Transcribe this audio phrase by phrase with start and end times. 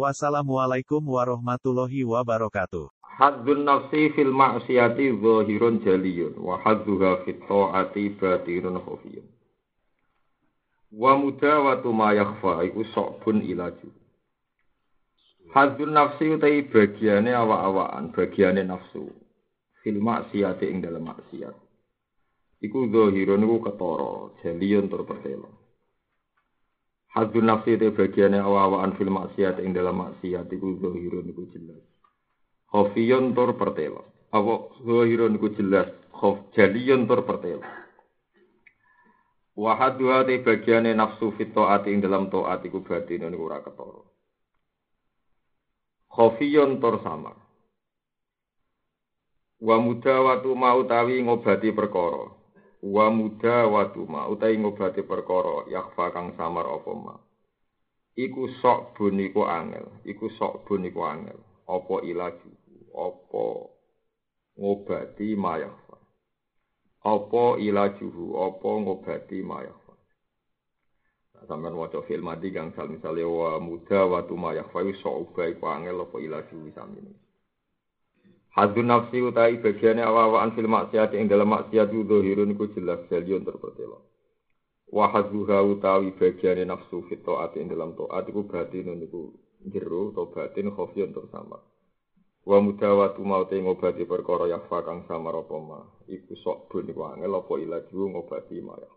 [0.00, 2.88] Wassalamualaikum warahmatullahi wabarakatuh.
[3.04, 9.28] Hadzun nafsi fil ma'siyati zahirun jaliyun wa hadzuha fit ta'ati batirun khafiyun.
[10.96, 12.80] Wa mudawatu ma yakhfa iku
[13.44, 13.92] ilaju.
[15.52, 19.12] Hadzun nafsi utai bagiane awak-awakan, bagiane nafsu.
[19.84, 21.52] Fil ma'siyati ing dalam maksiat.
[22.64, 25.59] Iku zahirun iku ketara, jaliyun tur pertelo.
[27.10, 31.82] Hadzun nafsi utai bagiane awak-awakan fil ma'siyati ing dalam maksiat iku zahirun iku jelas.
[32.70, 34.06] Khofiyun tur pertelo.
[34.30, 37.66] Apa zahirun iku jelas, khof jaliyun tur pertelo.
[39.58, 44.06] Wa hadwa te bagiane nafsu fit taati ing dalam taat iku batin niku ora ketara.
[46.14, 47.34] Khofiyun tur sama.
[49.58, 52.39] Wa mudawatu ma utawi ngobati perkara.
[52.80, 57.14] Wa mudawatu ma utawi ngobati perkara yakhfa kang samar apa ma.
[58.16, 61.36] Iku sok bun iku angel, iku sok bun iku angel.
[61.68, 62.50] Apa ilaju,
[62.96, 63.44] apa
[64.56, 65.96] ngobati mayahfa.
[67.04, 69.94] Apa ilajuhu, apa ngobati mayahfa.
[71.36, 75.36] Nah, sampean waca film mati kang sal misale wa muda wa tu mayahfa iku sok
[75.36, 77.29] iku angel apa ilajuhu samene.
[78.60, 83.40] Hadun nafsi utai bagiane awa-awaan fil maksiat ing dalam maksiat itu dohirun iku jelas jalion
[83.40, 84.04] terpertelo.
[84.92, 89.32] Wa hadzuha utawi bagiane nafsu fit taat ing dalam taat iku batin niku
[89.64, 91.56] jero atau batin khofiyun tersama.
[92.44, 95.56] Wa mudawatu maute ngobati perkara yakfa kang samar apa.
[96.12, 98.92] Iku sok bun iku angel apa ilaju ngobati maya.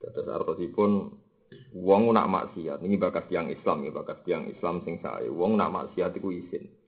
[0.00, 1.12] Dados artosipun
[1.76, 5.28] wong nak maksiat ini bakas tiang Islam ya bakas tiang Islam sing sae.
[5.28, 6.85] Wong nak maksiat iku isin.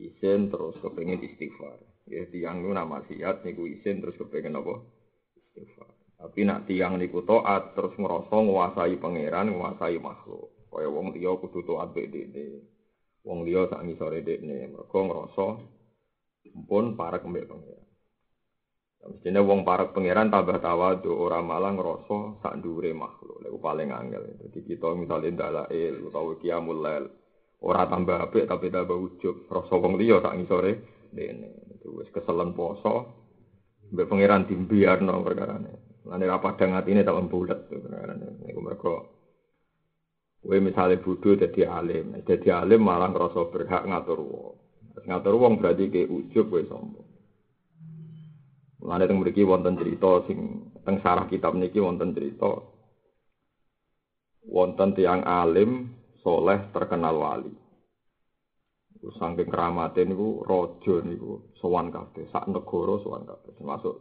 [0.00, 1.76] Isin terus kepengen istighfar.
[2.08, 4.80] Ya tiang nu nak maksiat niku isin terus kepengen apa?
[5.36, 5.92] Istighfar.
[6.16, 10.48] Tapi nak tiang niku taat terus ngerasa nguasai pangeran, nguasai makhluk.
[10.72, 12.64] Kaya wong liya kudu taat mbek dene.
[13.28, 15.46] Wong liya sak ngisore dekne, mergo ngrasa
[16.64, 17.88] pun parek mbek pangeran.
[19.00, 23.36] Mestinya wong parek pangeran tambah tawadu ora malah ngrasa sak dhuwure makhluk.
[23.44, 24.24] Lha paling angel.
[24.48, 27.04] Jadi kita misalnya dalail utawa qiyamul lail
[27.60, 29.46] ora tambah apik tapi tambah ujub.
[29.48, 30.72] Rasa wong liya sak ngisore
[31.12, 31.48] dekne.
[31.76, 33.20] Itu wis keselen poso
[33.90, 36.02] mbek pangeran dimbiarno perkarane.
[36.08, 38.44] Lan ora padang atine tak bulet perkarane.
[38.44, 39.20] Niku mergo
[40.40, 44.56] Kowe misalnya bodoh jadi alim, jadi alim malah ngerasa berhak ngatur wong.
[45.04, 47.08] Ngatur wong berarti ke ujub kowe sombong.
[48.80, 52.48] Mulane teng mriki wonten cerita sing teng sarah kitab niki wonten cerita
[54.48, 57.54] wonten tiang alim soleh terkenal wali.
[59.00, 63.56] Saking keramate niku raja niku sowan kabeh, sak negara sowan kabeh.
[63.56, 63.94] Termasuk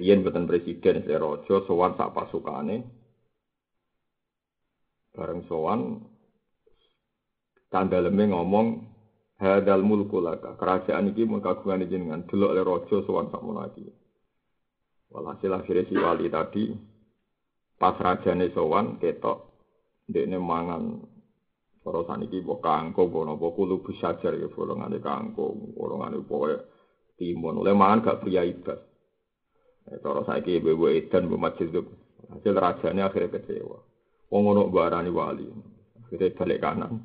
[0.00, 2.80] yen boten presiden, raja sowan sak pasukane,
[5.12, 6.00] bareng sowan
[7.68, 8.88] tandaleme ngomong
[9.36, 10.56] hadal mulku laka.
[10.56, 12.24] Kerajaan iki mun kagungan jenengan.
[12.24, 13.84] Delok le raja sowan sakmono iki
[15.12, 16.64] walhasil akhirnya si wali tadi
[17.76, 19.52] pas rajane sowan ketok
[20.08, 21.04] ndekne mangan
[21.82, 26.62] para saniki mbok kangkung mbok napa kulo bisajar ya bolongane kangkung bolongane pokoke
[27.18, 28.80] timun oleh mangan gak pria ibas
[29.90, 31.66] Eh, cara saiki ibu edan bu masjid
[32.30, 33.82] hasil rajane akhirnya kecewa
[34.30, 35.44] Wong ngono barani wali.
[36.00, 37.04] Akhirnya balik kanan.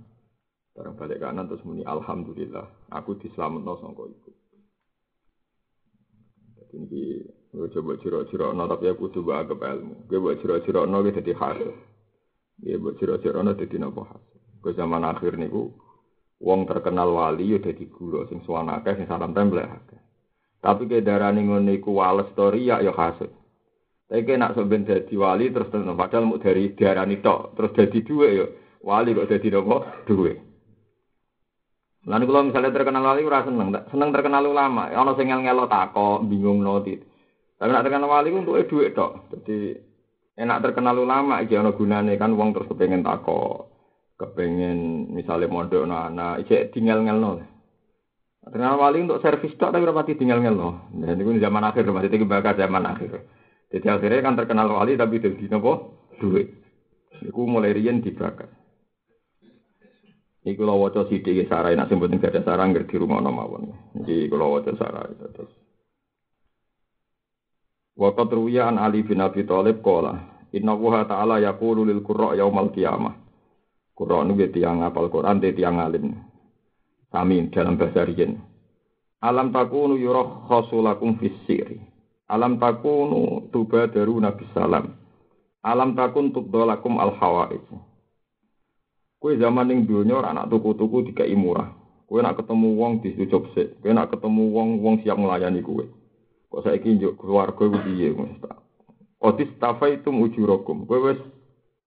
[0.72, 4.32] Barang balik kanan terus muni alhamdulillah aku dislametno sangka iku.
[6.56, 7.04] Jadi ini
[7.52, 10.08] gue coba ciro-ciro no tapi aku tuh agak ilmu.
[10.08, 11.72] Gue buat ciro-ciro no gue jadi hasil.
[12.64, 14.37] Gue buat ciro-ciro no jadi nopo hasil.
[14.68, 15.72] Gue zaman akhir niku
[16.44, 19.96] wong terkenal wali ya dadi gula sing suwan akeh sing salam templek akeh.
[20.60, 23.32] Tapi ke darane ngono iku wales story ya ya hasil.
[24.12, 28.32] Tapi nak sampeyan dadi wali terus terus padahal mau dari diarani tok, terus dadi dhuwit
[28.36, 28.46] ya.
[28.84, 29.78] Wali kok dadi nopo?
[30.04, 30.38] Dhuwit.
[32.12, 34.92] Lan kalau misalnya terkenal wali ora seneng, seneng terkenal ulama.
[34.92, 37.00] Ana sing ngel-ngelo takok, bingung noti.
[37.56, 39.32] Tapi nak terkenal wali ku entuke dhuwit tok.
[39.32, 39.80] Dadi
[40.36, 43.67] enak terkenal ulama iki ana gunane kan wong terus kepengen takok,
[44.18, 47.46] kepengen misalnya mondok anak, iki tinggal-ngelno.
[48.48, 50.88] Terkenal wali untuk servis tok tapi rapati tinggal ngelno.
[50.96, 53.28] Nah, ini zaman akhir, masih tinggi bakal zaman akhir.
[53.68, 56.56] Jadi akhirnya kan terkenal wali tapi jadi nopo duit.
[57.28, 58.48] Iku mulai rian dibakar.
[60.48, 63.76] Iku lo waca sidik sarai nak sing penting ada sarang rumah mawon.
[64.00, 65.52] Jadi kalau waca sarai terus.
[68.00, 72.00] Wa qad ruwiya an Ali bin Abi Thalib qala Inna wa ta'ala yaqulu lil
[72.40, 73.27] yaumal qiyamah.
[73.98, 76.14] Qurra niku tiyang apal Quran te tiyang alim.
[77.10, 78.38] Sami dalam bahasa riyen.
[79.26, 81.82] Alam takunu yurakhasu lakum fis sirri.
[82.30, 84.94] Alam takunu bis salam.
[85.66, 87.66] Alam takun tudolakum al hawaij.
[89.18, 91.74] Kue zaman ning dunya anak tuku-tuku dikai murah.
[92.06, 93.82] Kue nak ketemu wong disucup sik.
[93.82, 95.90] Kue nak ketemu wong wong siap melayani kue.
[96.54, 98.38] Kok saiki njuk keluarga ku piye Mas?
[99.18, 100.86] Otis tafaitum ujurakum.
[100.86, 101.20] Kue wis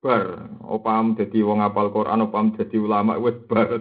[0.00, 3.76] bar opam dadi wong apal Quran opam dadi ulama wis bar.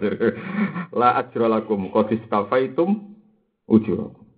[1.00, 3.16] La ajra lakum qadis tafaitum
[3.64, 4.28] ujurakum.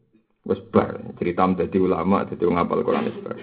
[0.47, 3.39] Wis bar cerita dadi ulama dadi wong apal Quran wis bar.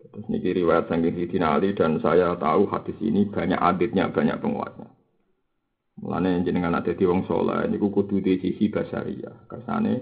[0.00, 4.88] Terus niki riwayat Sangking Sidina Ali dan saya tahu hadis ini banyak aditnya, banyak penguatnya.
[6.00, 9.44] Mulane jenengan ada di wong soleh niku kudu di sisi basaria.
[9.44, 10.00] Kersane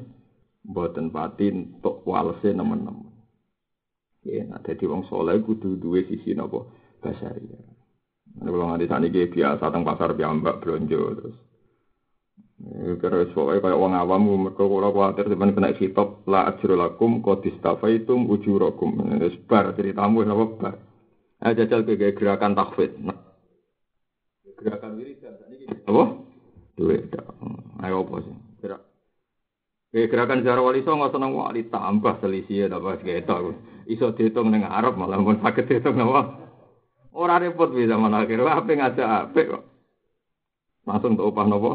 [0.63, 3.11] mboten pati untuk walse nemen-nemen.
[4.23, 6.63] Ya, ada di wong soleh kudu duwe sisi napa
[7.03, 7.61] basaria.
[8.39, 11.39] Nek kula nganti saniki biasa teng pasar piyambak blonjo terus
[12.99, 17.55] Kira soalnya kayak wong awam, mereka kalau khawatir teman kena kitab la ajru lakum kodis
[17.63, 18.99] tafaitum ujurakum.
[19.31, 20.75] Sebar ceritamu apa bar.
[21.39, 22.99] Ayo jajal ke gerakan takfid.
[24.59, 25.15] Gerakan ini
[25.87, 26.05] apa?
[26.75, 27.15] Duit.
[27.79, 28.35] Ayo apa sih?
[28.59, 28.83] Gerak.
[29.95, 33.39] Gerakan sejarah wali songo seneng wali tambah selisih dapat kita.
[33.87, 36.48] Iso dihitung dengan Arab malah pun sakit dihitung nama.
[37.19, 38.39] Orang repot bisa mana akhir.
[38.47, 39.63] Apa ngajak apa kok?
[40.87, 41.73] Langsung tuh upah nopo?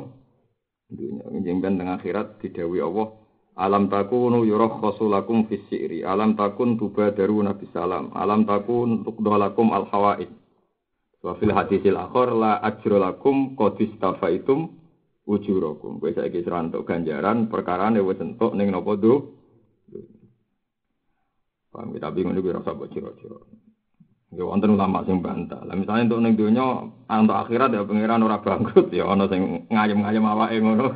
[0.88, 3.12] Dunia menjengben dengan akhirat didawi Allah.
[3.60, 6.08] Alam takunu yurakhasu lakum fis syi'ri.
[6.08, 8.16] Alam takun tubadaruna nabi salam.
[8.16, 10.32] Alam takun tuqdalakum al hawaid
[11.24, 14.72] wa fil hadisil akhir la ajra lakum qad istafaitum
[15.28, 16.00] ujurakum.
[16.00, 19.44] Kowe saiki serantuk ganjaran perkara ne wis entuk ning napa do
[21.74, 23.50] Paham kita bingung juga rasa bocor-bocor.
[24.34, 25.62] Ya wonten ulama sing bantah.
[25.62, 30.26] Lah misalnya untuk ning donya untuk akhirat ya pangeran ora bangkrut ya ana sing ngayem-ngayem
[30.26, 30.90] awake ngono.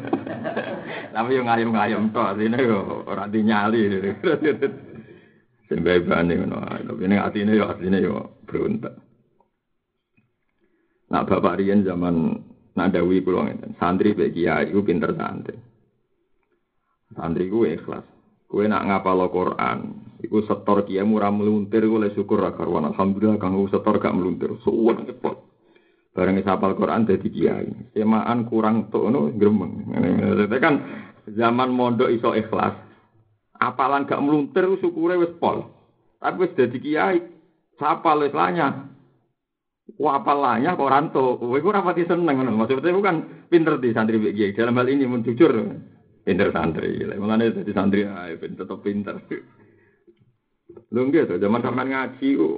[1.13, 3.81] Tapi yo ngayem-ngayem tok artine yo ora dinyali.
[5.69, 6.57] Sing bebane ngono.
[6.65, 8.97] Tapi ning atine yo artine yo berontak.
[11.13, 12.41] Nah bapak riyen zaman
[12.73, 13.77] nadawi kula ngeten.
[13.77, 15.57] Santri bek kiai iku pinter santri.
[17.13, 18.03] Santri ku ikhlas.
[18.47, 22.89] Kue nak ngapal Quran, Iku setor kia murah meluntir oleh syukur ra karuan.
[22.89, 24.49] Alhamdulillah kang setor gak meluntir.
[24.65, 25.35] Suwon cepet.
[26.17, 27.93] Barang sapal Quran dadi kiai.
[27.93, 29.93] Semaan kurang tuh no gremeng.
[30.41, 30.75] Itu kan
[31.29, 32.73] zaman mondok iso ikhlas.
[33.61, 35.69] Apalan gak meluntir syukure wis pol.
[36.17, 37.21] Tapi wis dadi kiai.
[37.77, 38.89] Sapal wis lanya.
[40.01, 41.37] Wah apalanya kok ranto.
[41.37, 42.57] Kowe ora pati seneng ngono.
[42.57, 43.15] Maksudnya bukan
[43.53, 44.57] pinter di santri kiai.
[44.57, 45.53] Dalam hal ini mun jujur
[46.25, 47.05] pinter santri.
[47.05, 49.21] Mulane dadi santri ae tetep pinter.
[50.67, 52.49] Lho nggih to, zaman sampean ngaji ku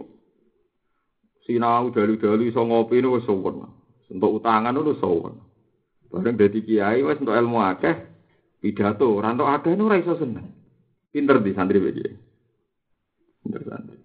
[1.45, 3.65] sinau dalu-dalu iso ngopi niku wis suwun.
[4.09, 5.37] Untuk utangan niku suwun.
[6.09, 7.95] Bareng dadi kiai wis untuk ilmu akeh
[8.61, 10.45] pidato, ora entuk akeh ora iso seneng.
[11.09, 12.05] Pinter di santri iki.
[13.45, 13.97] Pinter santri.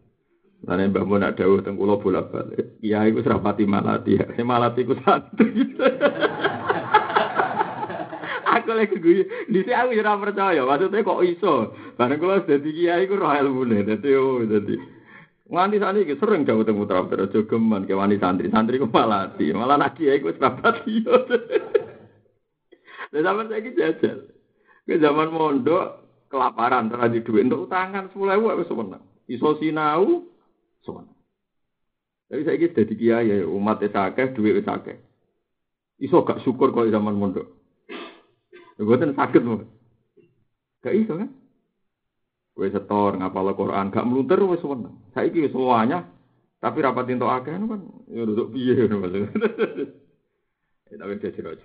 [0.65, 2.81] Lan Mbah Mun dawuh teng kula bolak-balik.
[2.81, 4.17] Kiai wis rapati malati.
[4.41, 5.53] Malati ku santri.
[8.55, 11.55] aku lagi gue di sini aku ora percaya maksudnya kok iso?
[11.99, 14.75] Bareng kalau jadi kiai ku roh ilmu nih jadi oh jadi
[15.45, 18.49] nganti saat ini sering jauh temu putra putra jogeman ke wani santri.
[18.49, 21.14] Santri ku malah di malah nak kiai ku sahabat iyo
[23.14, 24.19] dan zaman saya jajal.
[24.85, 27.47] Ke zaman mondok kelaparan terjadi duit.
[27.47, 30.28] Untuk utangan sepuluh ribu aku sebenarnya iso sinau
[30.85, 31.17] sebenarnya
[32.28, 35.00] tapi saya jadi kiai umat esakeh duit esakeh
[36.00, 37.49] iso gak syukur kalau zaman mondok
[38.78, 39.62] Buatan sakit mau.
[40.83, 41.31] Gak iso kan?
[42.54, 44.62] Gue setor ngapal Quran, gak melunter wes.
[45.11, 46.07] Saya kira semuanya,
[46.62, 49.31] tapi rapat untuk akeh kan, ya duduk piye maksudnya.
[50.93, 51.57] Ya, tapi dia ciro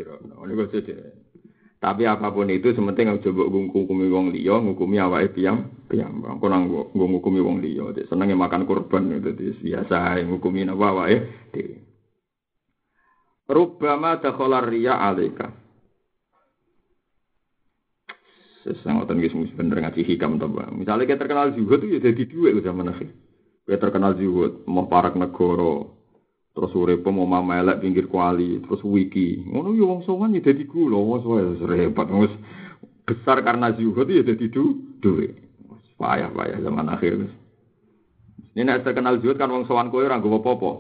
[1.78, 6.24] Tapi apa pun itu, sementing nggak coba ngukumi wong liya, ngukumi awake piyam, piyam.
[6.24, 11.60] Aku nang gue ngukumi wong liya, senengnya makan kurban itu biasa, ngukumi apa awake.
[13.52, 15.59] Rubama dakhala riya alaika.
[18.60, 20.76] Sesang ngoten nggih bener ngaji hikam to, Bang.
[20.76, 23.08] Misale kita terkenal itu ya dadi dhuwit zaman akhir.
[23.64, 25.88] Kita terkenal zuhud, mau parak negara,
[26.52, 29.48] terus urip mau mamelek pinggir kuali, terus wiki.
[29.48, 32.34] Ngono yo wong songan ya dadi kula, wis repot wis
[33.08, 35.34] besar karena zuhud ya dadi dhuwit.
[35.96, 37.16] Payah-payah zaman akhir.
[38.56, 40.72] Ini nek terkenal zuhud kan wong sowan kowe ora nggo apa-apa.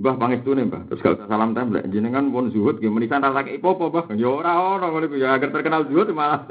[0.00, 0.88] Mbah pangestune Mbah.
[0.88, 1.84] Terus gak usah salam tempel.
[1.92, 4.04] Jenengan pun zuhud nggih menisan ra lagi apa Mbah.
[4.16, 6.48] Ya ora ono ngono ya agar terkenal zuhud malah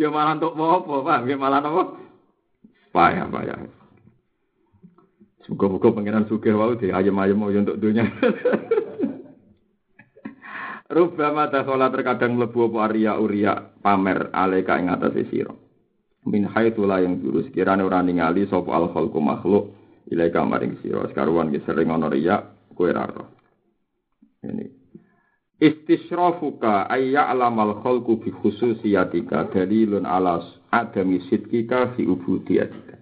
[0.00, 1.18] ya malah untuk apa Pak?
[1.28, 1.82] Ya malah apa?
[2.92, 3.56] Payah, payah.
[5.44, 8.06] Semoga-moga pangeran sugih wau di ayam-ayam mau untuk dunia.
[10.92, 15.52] Rubama dakhala terkadang mlebu apa Arya Uria pamer alaika ing atase sira.
[16.28, 19.81] Min haitsu yang jurus kirane ora ningali sapa al khalqu makhluk
[20.12, 21.08] ilaika maring sira.
[21.08, 22.44] Sekaruan ki sering ana riya
[22.76, 23.08] kowe ra
[24.42, 24.66] Ini
[25.62, 30.42] Istisrafuka ayya alamal khalqu bi khususiyatika dalilun ala
[30.74, 32.98] adami sidkika fi ubudiyatika.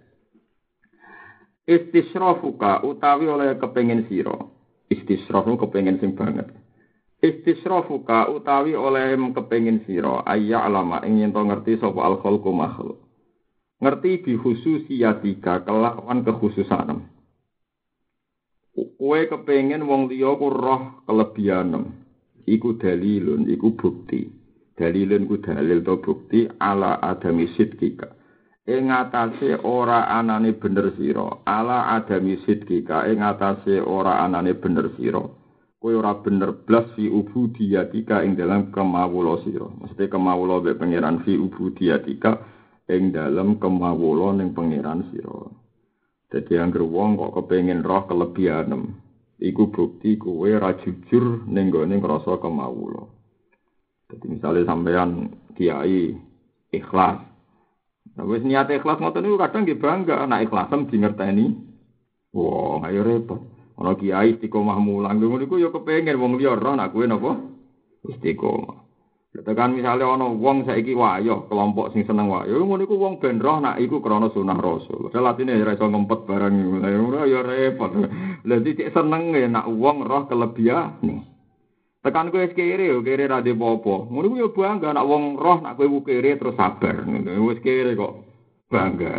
[1.65, 4.37] Istisrafuka utawi oleh kepengen sira.
[4.93, 6.53] Istisrafu kepengen sing banget.
[7.21, 13.10] Istisrafuka utawi oleh kepengin sira ayya alama ing yen ngerti sapa al khalqu makhluk.
[13.81, 17.01] Ngerti bi khususiyatika kelawan kekhususanem.
[19.01, 21.85] Kowe kepengin wong liya ku roh kelebihanem.
[22.45, 24.29] Iku dalilun, iku bukti.
[24.77, 28.13] Dalilun ku dalil to bukti ala adami sidkika.
[28.69, 35.25] Ing atase ora anane bener sira, ala adami sidkika ing atase ora anane bener sira
[35.81, 39.65] kowe ora bener blas fi ubudiyatika ing dalam kemawula sira.
[39.81, 42.37] Mesti kemawula be pangeran fi ubudiyatika
[42.91, 45.47] ing dalam kemawula ning pangeran sira.
[46.31, 48.95] Dadi anggere wong kok kepengin roh kelebihanem,
[49.39, 53.07] iku bukti kowe ora jujur ning gone ngrasa kemawula.
[54.11, 55.11] Dadi misalnya sampean
[55.55, 56.15] kiai
[56.75, 57.19] ikhlas.
[58.19, 61.47] Nah, wis niat ikhlas ngoten niku kadang nggih bangga nek ikhlasem di ngerteni.
[62.35, 63.43] Wah, ayo repot.
[63.81, 67.39] Ana kiai istiqomah mulang ngono niku ya kepengin wong liya roh nak kowe napa
[68.07, 68.80] istiqomah.
[69.31, 73.63] Tekan misale ana wong saiki wayo, kelompok sing seneng wayo, ngono iku wong ben roh
[73.63, 75.07] nak iku krana sunah rasul.
[75.07, 77.95] Padahal atine ora iso ngempet barang ngono ya repot.
[78.43, 80.99] Lah cek seneng ya nak wong roh kelebihan.
[82.03, 85.63] Tekan kowe wis kere yo kere ra de apa Ngono ya bangga nak wong roh
[85.63, 87.07] nak kowe kere terus sabar.
[87.47, 88.27] Wis kere kok
[88.67, 89.15] bangga.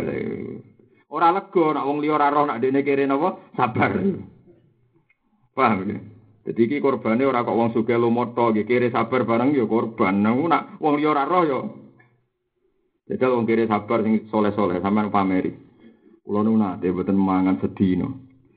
[1.08, 3.96] Ora lega nak wong liya ora roh nak dene kere napa sabar.
[5.56, 6.11] Paham ya?
[6.42, 10.18] Jadi iki korbane ora kok wong sugih lumoto nggih kiri sabar bareng ya korban.
[10.18, 11.60] Nang nak wong liya ora roh ya.
[13.06, 15.54] Jadi wong kiri sabar sing soleh-soleh sampean pameri.
[16.22, 18.10] Kula nu nate mboten mangan sedina.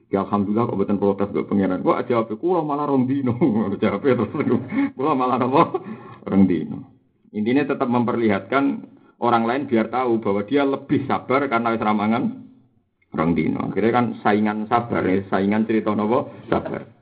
[0.10, 1.86] Ya alhamdulillah kok mboten protes kok pangeran.
[1.86, 3.38] Kok jawab kula malah rong dino.
[3.82, 4.34] jawab terus
[4.98, 5.63] kula malah apa?
[6.25, 6.89] Rong dino.
[7.38, 8.82] Intinya tetap memperlihatkan
[9.22, 12.46] orang lain biar tahu bahwa dia lebih sabar karena wis ramangan
[13.15, 13.72] Rong dino.
[13.72, 15.24] Akhirnya kan saingan sabar, ya.
[15.32, 16.95] saingan cerita nopo sabar.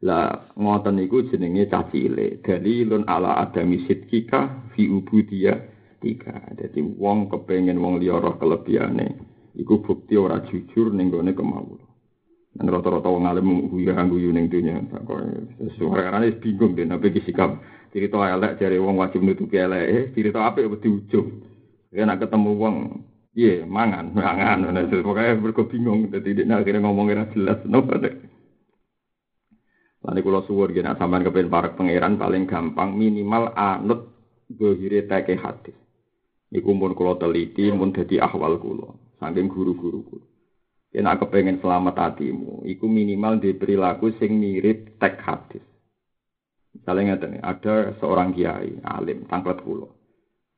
[0.00, 2.40] Lah ngoten niku jenenge cah cilik.
[2.40, 5.60] Dalilun ala adami sidkika fi ubudiyah
[6.00, 6.40] tiga.
[6.56, 9.12] Jadi wong kepengen wong liya roh kelebihane
[9.60, 11.84] iku bukti ora jujur ning gone kemawon.
[12.50, 14.80] Dan rata-rata wong alim guyu guyu ning dunya.
[15.76, 17.60] Suara-suara bingung deh nabi sikap.
[17.92, 21.42] Cerita elek jare wong wajib nutupi elek, cerita apik wedi ujung.
[21.90, 22.76] Ya nak ketemu wong
[23.30, 24.74] Iya, mangan, mangan.
[24.74, 26.10] Nah, pokoknya mereka bingung.
[26.10, 27.62] Dia akhirnya ngomongin jelas.
[27.62, 28.29] Nopo deh.
[30.00, 34.08] Lalu kalau suwur gini, sampean kepengen para pangeran paling gampang minimal anut
[34.48, 35.76] bohire teke hati.
[36.50, 38.96] Iku pun kalau teliti, pun jadi ahwal kulo.
[39.20, 40.26] Saking guru-guru kulo.
[40.90, 45.62] Kena kepengen selamat hatimu, iku minimal di perilaku sing mirip tek hadis.
[46.74, 47.14] Misalnya
[47.46, 50.00] ada seorang kiai, alim, tangklet kulo.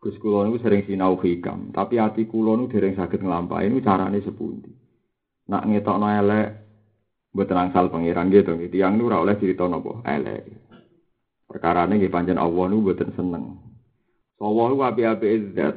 [0.00, 4.24] Gus kula niku sering sinau hikam, tapi hati kula niku dereng saged nglampahi niku carane
[4.24, 4.72] sepundi.
[5.52, 6.61] Nak ngetokno elek
[7.32, 8.68] mboten angsal pangeran gitu nggih.
[8.68, 10.44] Tiyang niku ora oleh cerita napa elek.
[11.48, 13.44] Perkarane nggih pancen Allah niku mboten seneng.
[14.40, 15.76] Allah niku api-api zat.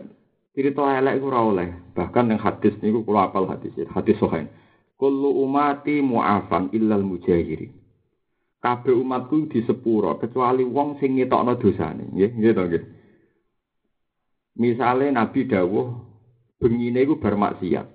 [0.56, 1.70] Cerita elek ora oleh.
[1.96, 4.52] Bahkan yang hadis niku kula apal hadis hadis sahih.
[4.96, 7.72] Kullu umati mu'afan illal mujahirin.
[8.64, 12.10] Kabeh umatku disepuro kecuali wong sing ngetokno dosane.
[14.56, 15.88] Misalnya Nabi dawuh
[16.58, 17.95] bengine iku bar maksiat.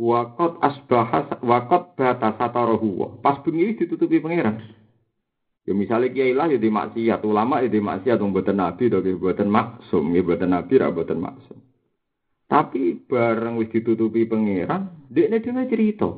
[0.00, 3.20] Wakot asbahas wakot batasatarohu.
[3.20, 4.56] Pas bengi ditutupi pangeran.
[5.68, 9.52] Ya misalnya kiai lah ya di maksiat, ulama ya di maksiat, buatan nabi, atau buatan
[9.52, 11.58] maksum, ya buatan nabi, ra buatan maksum.
[12.48, 16.08] Tapi bareng wis ditutupi pangeran, ini dia cerita.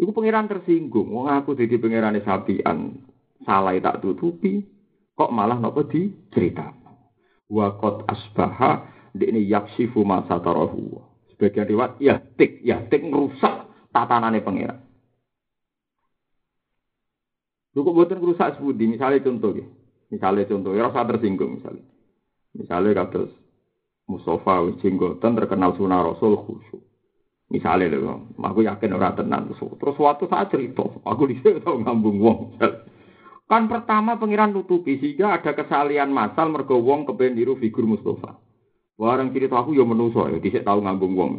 [0.00, 2.96] Iku pangeran tersinggung, wong aku jadi pangeran sapian,
[3.44, 4.64] salah tak tutupi,
[5.12, 6.72] kok malah nopo di cerita
[7.52, 11.11] wa qad asbaha ini yaksifu ma satarahu.
[11.42, 14.78] Sebagian riwayat ya tik ya tik merusak tatanane pangeran.
[17.74, 19.66] Lu kok boten rusak sebudi, misalnya contoh ya.
[20.14, 21.82] Misalnya contoh, ya rasa tersinggung misalnya.
[22.54, 23.34] Misalnya kados
[24.06, 26.78] Mustafa wis jenggoten terkenal sunah Rasul khusyuk.
[27.50, 29.66] Misalnya lho, aku yakin ora tenan terus.
[29.66, 32.38] Terus suatu saat cerita, aku dhisik tau ngambung wong.
[33.50, 37.02] Kan pertama pengiran nutupi sehingga ada kesalian masal mergo wong
[37.58, 38.41] figur Mustafa.
[38.96, 41.32] Barang cerita aku ya menuso ya dhisik tau ngambung wong.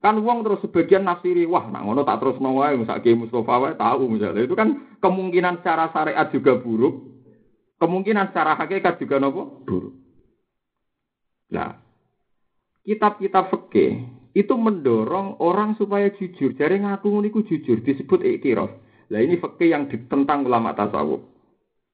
[0.00, 4.08] Kan wong terus sebagian nafsiri, wah nak ngono tak terus wae misake Mustofa wae tahu
[4.08, 4.48] misalnya.
[4.48, 7.04] Itu kan kemungkinan secara syariat juga buruk,
[7.76, 9.92] kemungkinan secara hakikat juga nopo buruk.
[11.52, 11.76] Nah,
[12.86, 16.54] kitab-kitab fikih itu mendorong orang supaya jujur.
[16.54, 18.70] Jadi ngaku niku jujur disebut iktiraf.
[19.10, 21.20] Lah ini fikih yang ditentang ulama tasawuf.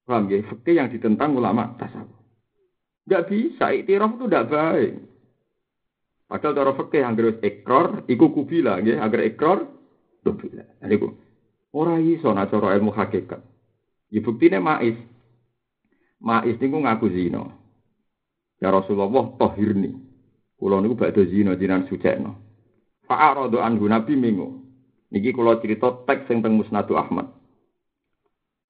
[0.05, 0.45] Paham ya?
[0.45, 2.13] Fikih yang ditentang ulama tasawuf.
[3.09, 4.93] Gak bisa, iktiraf itu tidak baik.
[6.27, 9.59] Padahal cara fikih yang harus ekor, iku kubila, ya, agar ekor,
[10.27, 10.67] kubila.
[10.83, 11.15] Jadi ku,
[11.71, 13.39] orang iso nak cara ilmu hakikat.
[14.11, 14.99] Ya buktinya ma'is.
[16.19, 17.47] Ma'is niku ngaku zina.
[18.59, 19.95] Ya Rasulullah tohirni.
[20.59, 22.35] Kulo niku badhe zina jinan sucekno.
[23.07, 24.49] Fa'aradu anhu Nabi minggu.
[25.15, 27.31] Niki kulo cerita teks sing teng Musnadu Ahmad.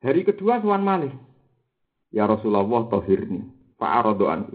[0.04, 1.12] Hari kedua tuan malih.
[2.12, 3.48] Ya Rasulullah tohirni.
[3.80, 4.54] Fa'aradu anhu.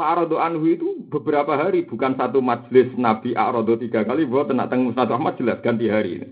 [0.00, 4.88] Fa'aradu anhu itu beberapa hari, bukan satu majelis Nabi A'radu tiga kali, buat tenak teng
[4.88, 6.28] Musnad Ahmad jelas ganti hari ini.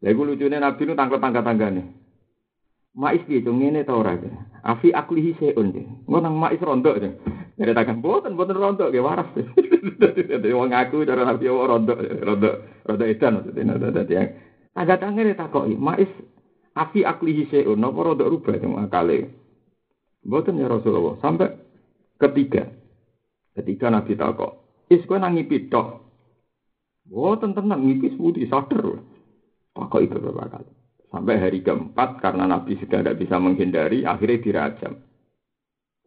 [0.00, 1.84] Lagu lucunya Nabi itu tangkap tangga tangga nih.
[2.96, 4.16] Mais gitu, ngene tau ora.
[4.64, 5.76] Afi aklihi seun.
[6.08, 7.12] Ngono mais rontok aja.
[7.60, 9.28] Dari tangan boten boten rontok ge waras.
[10.00, 12.54] Dadi wong aku cara Nabi wong rontok, rontok,
[12.88, 13.44] rontok edan
[14.72, 16.08] tangga tangga nih takoki, mais
[16.72, 17.76] afi aklihi seun.
[17.76, 19.28] Napa rontok rubah cuma kali.
[20.24, 21.20] Boten ya Rasulullah.
[21.20, 21.59] Sampai
[22.20, 22.68] Ketiga,
[23.56, 26.04] ketika Nabi takok, is kowe nang ngipi tok.
[27.08, 29.00] Oh, tenang ngipi putih sadar.
[29.72, 30.72] Takok itu beberapa kali.
[31.10, 34.94] Sampai hari keempat karena Nabi sudah tidak bisa menghindari, akhirnya dirajam.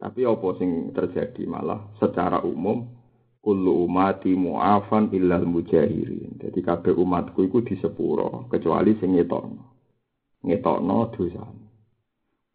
[0.00, 2.88] Tapi apa sing terjadi malah secara umum
[3.44, 6.40] kullu umati mu'afan illal mujahirin.
[6.40, 9.64] Jadi kabeh umatku iku disepuro kecuali sing ngetokno.
[10.46, 11.44] Ngetokno dosa.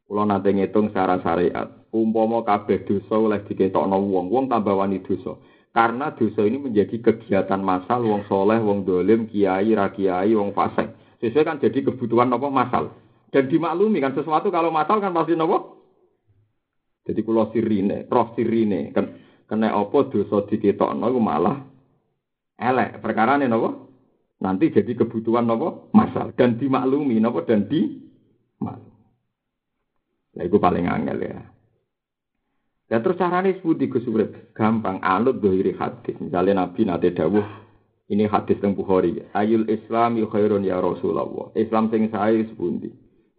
[0.09, 5.37] Kula nate ngitung secara syariat, umpama kabeh dosa oleh diketokno wong, wong tambah wani dosa.
[5.69, 10.89] Karena dosa ini menjadi kegiatan masal wong soleh, wong dolim, kiai, rakiai, wong fasik.
[11.21, 12.89] Sesuai kan jadi kebutuhan apa masal.
[13.29, 15.77] Dan dimaklumi kan sesuatu kalau masal kan pasti nopo.
[17.05, 19.13] Jadi kulo sirine, roh sirine, kan
[19.45, 21.57] kena apa dosa diketokno iku malah
[22.57, 22.97] elek.
[22.97, 23.93] Perkara ini nopo?
[24.41, 28.09] Nanti jadi kebutuhan nopo masal dan dimaklumi nopo dan di
[28.57, 28.88] maklumi.
[30.39, 31.43] Nah, itu paling angel ya.
[32.87, 34.07] Ya terus caranya seperti Gus
[34.55, 36.15] Gampang, anut dohiri hadis.
[36.23, 37.43] Misalnya Nabi nate dawuh,
[38.07, 39.19] ini hadis teng Bukhari.
[39.35, 41.51] Ayul Islam khairun ya Rasulullah.
[41.59, 42.87] Islam sing saya sepundi.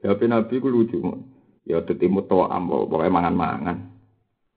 [0.04, 1.00] Ya Nabi ku lucu.
[1.64, 3.76] Ya tetimu to ambo, pokoknya mangan-mangan.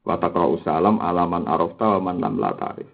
[0.03, 2.91] Wa taqra'u salam alaman arafta wa man lam la tarif.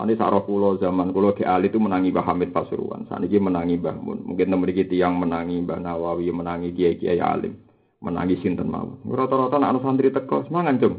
[0.00, 0.40] Ini sarah
[0.80, 3.04] zaman kulo ke Ali itu menangi Mbah Hamid Pasuruan.
[3.04, 4.24] Saat ini menangi Mbah Mun.
[4.32, 7.69] Mungkin temen kita yang menangi Mbah Nawawi, menangi Kiai Kiai Alim
[8.00, 8.96] menangis sinten mau.
[9.04, 10.96] Rata-rata anak santri teko semangan cung.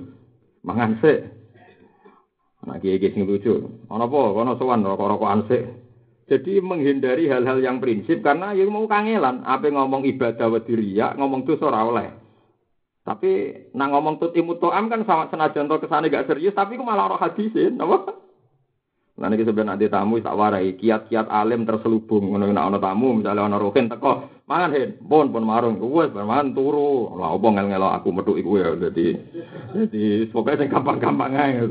[0.62, 1.20] Mangan sik.
[2.62, 3.58] Anak kiai sing lucu.
[3.90, 4.20] Ana apa?
[4.38, 5.64] Kono sowan rokok-rokokan sik.
[6.30, 11.68] Jadi menghindari hal-hal yang prinsip karena ya mau kangelan, apa ngomong ibadah wadiria, ngomong dosa
[11.68, 12.08] ora oleh.
[13.04, 17.12] Tapi nang ngomong tutimu to'am kan sama senajan to kesane gak serius, tapi ku malah
[17.12, 18.21] ora hadisin, apa?
[19.22, 20.74] Nanti kita sebenarnya nanti tamu tak warai.
[20.74, 22.34] Kiat-kiat alim terselubung.
[22.34, 24.90] Ngono nek ana tamu misalnya ana rohin teko mangan hen.
[25.06, 25.78] Pun pun marung.
[25.78, 27.14] Wes mangan turu.
[27.22, 28.74] Lah opo ngel-ngelo aku metu iku ya?
[28.74, 29.14] Dadi
[29.78, 31.62] dadi pokoke sing gampang-gampang ae.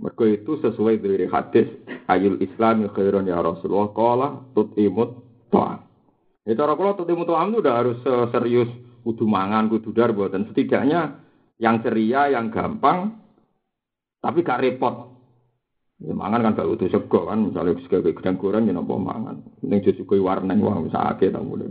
[0.00, 1.68] Mergo itu sesuai dari hadis
[2.08, 5.20] ayul Islam khairun ya Rasulullah qala tutimut
[5.52, 5.84] ta'am.
[6.48, 8.00] Ya cara kula tutimut ta'am itu udah harus
[8.32, 8.72] serius
[9.04, 11.20] kudu mangan kudu dar buatan setidaknya
[11.60, 13.20] yang ceria yang gampang
[14.20, 15.09] tapi gak repot
[16.00, 19.36] Ya, mangan kan gak utuh sego kan, misalnya sego gedang goreng ya nopo mangan.
[19.60, 21.68] Ini justru kue warna wah bisa ake tak mulai.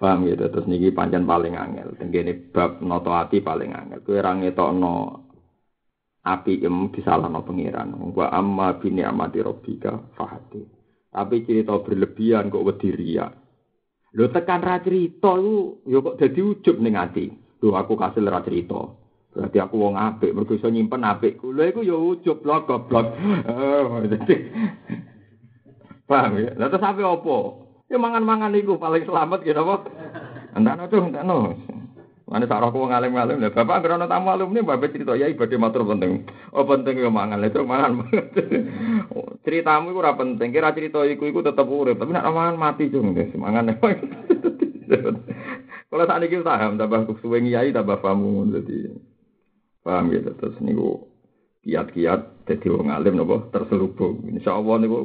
[0.00, 1.92] Paham gitu, terus niki panjang paling angel.
[2.00, 4.00] Tenggene bab noto hati paling angel.
[4.00, 5.26] Kue rangi no
[6.24, 7.92] api em disalah no pengiran.
[8.16, 10.64] Wa amma bini amati robika fahati.
[11.10, 13.28] Tapi cerita berlebihan kok wediria.
[14.16, 14.80] Lo tekan ra
[15.36, 17.28] lu, yo kok jadi ujub ning ati.
[17.60, 18.99] Lho aku kasih ra cerita.
[19.30, 21.54] Berarti aku wong apik, mergo iso nyimpen apikku.
[21.54, 23.06] Lha iku ya ujub blok goblok.
[23.50, 24.02] Oh,
[26.10, 26.50] Paham ya?
[26.58, 27.70] Lah terus ape opo?
[27.86, 29.86] Ya mangan-mangan iku paling selamat gitu apa?
[30.58, 31.54] Entano tuh, entano.
[32.30, 35.82] Mana sak rokok wong alim-alim lha bapak ana tamu alumni bapak cerita ya ibadah matur
[35.82, 36.22] penting.
[36.54, 38.06] Oh penting ya mangan itu mangan.
[39.46, 43.18] Ceritamu iku ora penting, kira cerita iku iku tetep urip, tapi nek mangan mati cung,
[43.34, 43.74] mangan.
[45.90, 48.94] Kalau saat ini paham, tambah suwe ngiyai, tambah pamu, jadi
[49.80, 51.08] Paham gitu terus niku
[51.64, 54.28] kiat-kiat dadi wong alim napa terselubung.
[54.28, 54.98] Insyaallah niku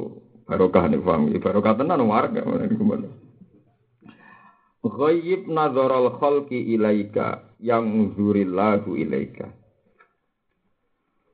[0.44, 1.32] barokah niku paham.
[1.40, 2.84] Barokah tenan warga niku
[4.86, 9.50] Ghayyib nadharal khalqi ilaika yang zurillahu ilaika.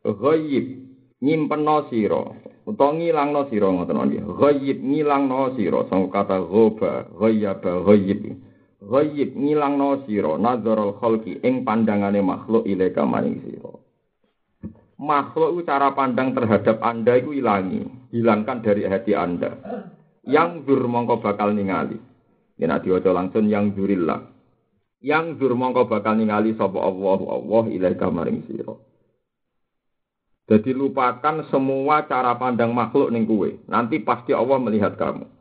[0.08, 0.66] Ghayyib
[1.20, 2.32] nyimpenno sira
[2.64, 4.24] utawa ngilangno sira ngoten nggih.
[4.40, 8.40] Ghayyib ngilangno sira sanga kata ghaba, ghayyaba, ghayyib.
[8.92, 13.72] Ghayyib ngilangno sira nadharal khalqi ing pandangane makhluk ilaika maring sira.
[15.00, 19.56] Makhluk itu cara pandang terhadap Anda itu hilangi, hilangkan dari hati Anda.
[20.28, 21.98] Yang zur mongko bakal ningali.
[22.60, 24.28] Ya nak diwaca langsung yang zurillah.
[25.02, 28.76] Yang zur mongko bakal ningali sapa Allah Allah ilaika maring sira.
[30.52, 33.64] Jadi lupakan semua cara pandang makhluk ning kuwe.
[33.72, 35.41] Nanti pasti Allah melihat kamu.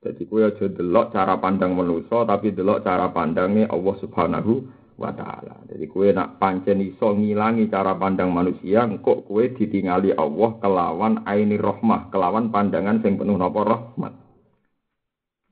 [0.00, 4.52] Jadi kue aja delok cara pandang manusia tapi delok cara pandangnya Allah Subhanahu
[4.96, 5.60] wa taala.
[5.68, 11.60] Jadi kue nak pancen iso ngilangi cara pandang manusia, kok kue ditingali Allah kelawan aini
[11.60, 14.12] rahmah, kelawan pandangan sing penuh napa rahmat.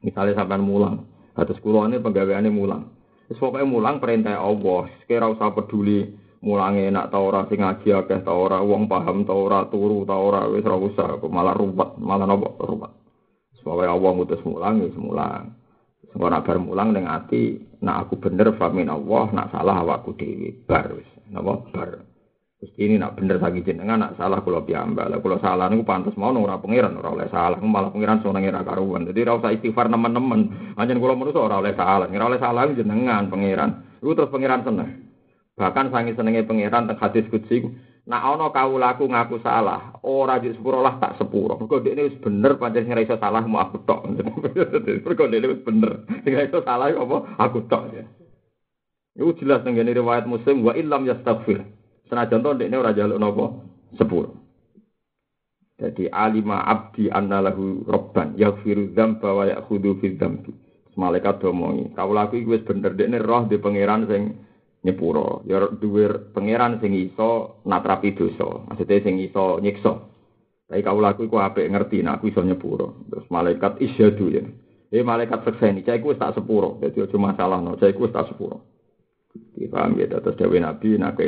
[0.05, 1.05] Misalnya sampean mulang,
[1.37, 2.93] atus kula ini penggaweane mulang.
[3.29, 6.09] Wis pokoke mulang perintah Allah, sekira usah peduli
[6.41, 10.17] mulange enak ta ora sing ngaji akeh ta ora wong paham ta ora turu ta
[10.17, 13.08] ora wis ora usah malah ruwet malah napa ruwet.
[13.69, 15.53] Pokoke Allah ngutus mulang wis mulang.
[16.09, 20.65] Sing ora bar mulang ning ati, nak aku bener famin Allah, nak salah awakku dhewe
[20.65, 21.05] bar wis.
[21.29, 22.01] Napa bar.
[22.59, 25.13] Terus ini nak bener lagi jenengan nak salah kula piyambak.
[25.13, 27.61] Lah kula salah niku pantes mau ora pangeran ora oleh salah.
[27.61, 29.05] Malah pangeran seneng ora karuan.
[29.05, 30.41] Dadi ora usah istighfar nemen-nemen.
[30.81, 32.09] Anjen kula menungso ora oleh salah.
[32.09, 34.01] Ora oleh salah jenengan pangeran.
[34.01, 34.91] Iku terus pangeran seneng.
[35.61, 37.63] Bahkan sangi senenge pangeran teng hadis qudsi
[38.09, 41.61] Nak ana kawulaku ngaku salah, ora di sepuro lah tak sepuro.
[41.61, 44.09] Mergo dekne wis bener pancen sing iso salah mau aku tok.
[45.05, 46.09] Mergo dekne wis bener.
[46.25, 48.09] Sing iso salah apa aku tok ya.
[49.13, 51.61] Iku jelas teng riwayat Muslim wa illam yastaghfir.
[52.09, 53.45] Senajan to ndekne ora njaluk napa
[54.01, 54.33] sepur.
[55.77, 60.51] Jadi alima abdi anna lahu robban yaghfiru dzamba wa ya'khudhu fi dzambi.
[60.99, 64.35] Malaikat domongi, kawula aku iki wis bener dekne roh di pangeran sing
[64.85, 65.43] nyepuro.
[65.49, 68.67] Ya duwe pangeran sing iso natrapi dosa.
[68.69, 69.95] Maksudnya sing iso nyiksa.
[70.69, 73.09] Tapi kawula aku iku apik ngerti nek aku iso nyepuro.
[73.09, 74.45] Terus malaikat isyadu ya.
[74.89, 76.81] Eh malaikat sekseni, cah iku tak sepuro.
[76.81, 78.65] Dadi aja masalah no, cah iku tak sepuro.
[79.53, 81.21] Dipaham ya, terus Dewi Nabi, nak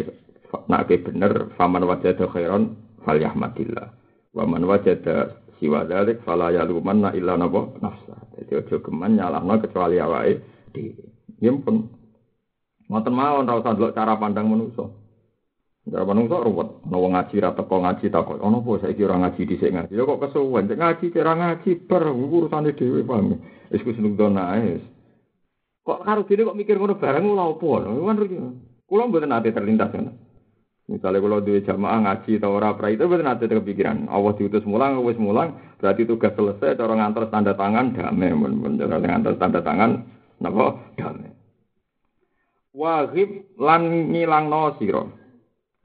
[0.67, 2.75] nak bener faman wajada khairan
[3.07, 3.87] falyahmadillah
[4.35, 9.99] wa man wajada siwa dzalik fala yalumanna illa napa nafsa dadi aja geman nyalahno kecuali
[10.03, 10.43] awake
[10.75, 11.07] dhewe
[11.39, 11.87] yen pun
[12.91, 14.91] ngoten mawon ora usah delok cara pandang manusa
[15.87, 19.43] cara manusa ruwet ana wong ngaji ra teko ngaji takok ana apa saiki ora ngaji
[19.47, 23.39] dhisik ngaji lho kok kesuwen cek ngaji cara ngaji ber urusane dhewe paham
[23.71, 24.83] wis ku seneng donae
[25.87, 27.69] kok karo dene kok mikir ngono bareng lha opo
[28.91, 30.11] Kulo mboten ate terlintas ngono.
[30.91, 34.11] Misalnya kalau dua jamaah ngaji atau ora pra itu betul nanti kepikiran.
[34.11, 36.75] Allah diutus mulang, wis mulang, berarti tugas selesai.
[36.75, 40.03] Cara ngantar tanda tangan damai, bener ngantar tanda tangan,
[40.43, 41.40] napa damai.
[42.71, 45.11] Wahib lan ngilang no siro.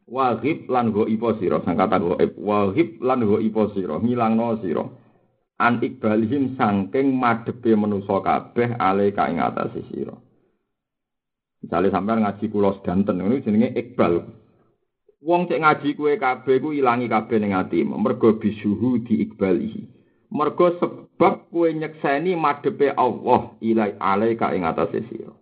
[0.05, 1.65] Wahib lan go ipo siro.
[1.65, 3.97] Sang kata go Wahib lan go ipo siro.
[3.97, 4.85] Ngilang no siro.
[5.57, 10.21] An ikbalihim sangking madepe menuso kabeh ale kaing atas siro.
[11.65, 14.21] Misalnya sampai ngaji kulos danten, ini jenenge ikbal.
[15.25, 17.97] Wong cek ngaji kue kabeh ku ilangi kabeh ning atimu.
[17.97, 19.81] Mergo bisuhu diikbalihi.
[20.29, 25.33] Mergo sebab kue nyekseni madepe Allah ilai alaika ing atase sira.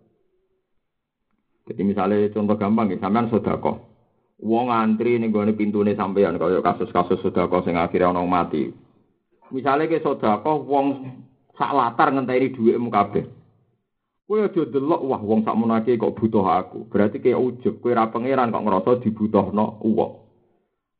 [1.64, 3.76] Jadi misalnya contoh gampang ya, sampean sedekah.
[4.44, 8.68] Wong antri ning gone pintune sampean kaya kasus-kasus sedekah sing akhirnya ana mati.
[9.48, 11.08] Misalnya ke sedekah wong
[11.56, 13.24] sak latar ngenteni dhuwitmu kabeh.
[14.24, 16.88] Kowe aja delok wah wong sak menake kok butuh aku.
[16.92, 20.12] Berarti kayak ujug, kowe ra pangeran kok ngerasa dibutuhno uwok.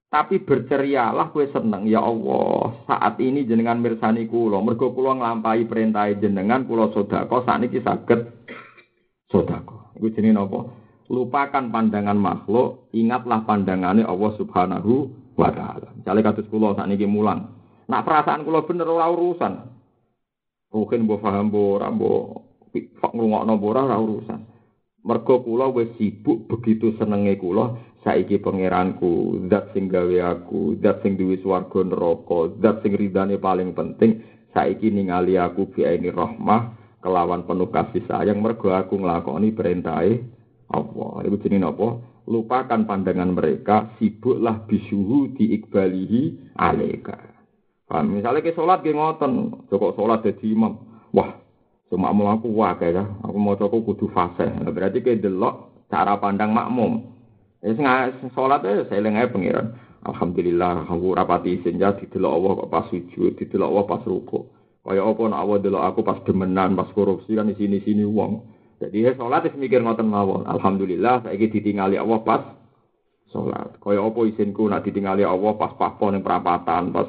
[0.08, 2.84] Tapi bercerialah kowe seneng ya Allah.
[2.88, 8.20] Saat ini jenengan mirsani kula, mergo kula nglampahi perintah jenengan kula sedekah sakniki saged
[9.28, 9.83] sedekah.
[9.98, 10.70] Iku jenenge napa?
[11.12, 15.92] Lupakan pandangan makhluk, ingatlah pandangannya Allah Subhanahu wa taala.
[15.92, 17.52] Misale kados kula sakniki mulang.
[17.86, 19.52] Nak perasaan kula bener ora urusan.
[20.72, 22.24] Mungkin mbok paham mbok ora mbok
[23.12, 24.40] ngrungokno ora ora urusan.
[25.04, 31.20] Mergo kula wis sibuk begitu senenge kula saiki pangeranku, zat sing gawe aku, zat sing
[31.20, 34.24] duwe swarga neraka, zat sing ridane paling penting
[34.56, 40.24] saiki ningali aku bi ini rahmah kelawan penuh kasih sayang mergo aku nglakoni perintahe
[40.72, 41.12] Allah.
[41.28, 41.88] Iku jenenge apa?
[42.24, 47.20] Lupakan pandangan mereka, sibuklah bisuhu diikbalihi aleka.
[47.84, 48.16] Paham?
[48.16, 50.72] Misalnya ke sholat ke ngoten, joko sholat jadi imam.
[51.12, 51.44] Wah,
[51.94, 54.50] Cuma mau aku wakai ya, aku mau coba kudu fase.
[54.50, 57.06] Berarti kayak delok cara pandang makmum.
[57.62, 57.86] Ya sing
[58.34, 59.78] salat ya saya lengai pengiran.
[60.02, 64.42] Alhamdulillah aku rapati senja didelok Allah kok pas sujud, didelok Allah pas ruku.
[64.84, 68.44] Kaya apa nak awak delok aku pas demenan, pas korupsi kan di sini-sini wong.
[68.84, 70.44] Jadi ya salat wis mikir ngoten mawon.
[70.44, 72.42] Alhamdulillah saiki ditingali Allah pas
[73.32, 73.80] salat.
[73.80, 77.08] Kaya apa isinku nak ditingali Allah pas papon ning perapatan, pas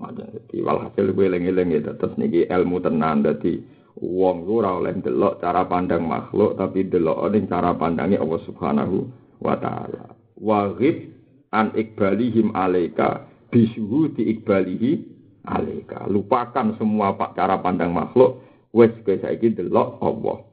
[0.00, 3.60] jadi walhasil gue eling-eling ya terus niki ilmu tenan dadi
[4.00, 8.96] wong ora oleh delok cara pandang makhluk tapi delok ning cara pandangnya Allah Subhanahu
[9.44, 10.16] wa taala.
[10.40, 11.12] Waghib
[11.52, 16.04] an ikbalihim alaika bisuhu di ikbalihi alika.
[16.10, 18.42] Lupakan semua pak cara pandang makhluk.
[18.70, 20.46] Wes kowe saiki delok Allah.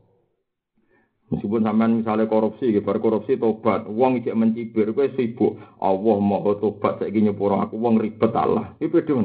[1.28, 5.60] Meskipun sampean misalnya korupsi, bar korupsi tobat, wong ijek mencibir, kowe sibuk.
[5.84, 8.74] Allah mau tobat saiki nyepuro aku, wong ribet Allah.
[8.80, 9.16] Iki beda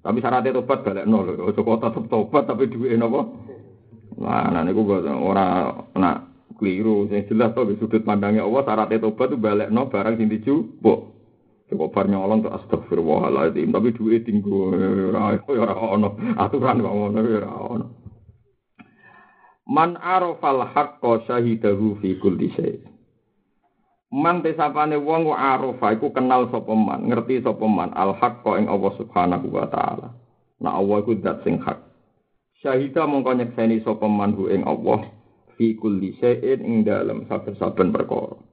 [0.00, 1.36] Tapi syaratnya tobat balik nol.
[1.36, 3.20] Ojo kok tetep tobat tapi duwe napa?
[4.16, 6.16] Nah, nah niku ora nak
[6.56, 7.04] keliru.
[7.12, 11.09] Yang jelas to sudut pandangnya Allah syaratnya tobat itu balik nol barang sing dijupuk.
[11.70, 17.86] Kok bar nyolong tuh astagfirullahaladzim, tapi duit tinggu ora ono aturan kok ngono ora ono.
[19.70, 22.82] Man arafal haqqo syahidahu fi kulli syai.
[24.10, 28.90] Man tesapane wong arafa iku kenal sapa man, ngerti sapa man al haqqo ing Allah
[28.98, 30.10] Subhanahu wa taala.
[30.58, 31.78] Nah Allah iku zat sing hak.
[32.58, 35.06] Syahida mongko nyekseni sapa man ing Allah
[35.54, 38.49] fi kulli syai'in ing dalem saben-saben perkara.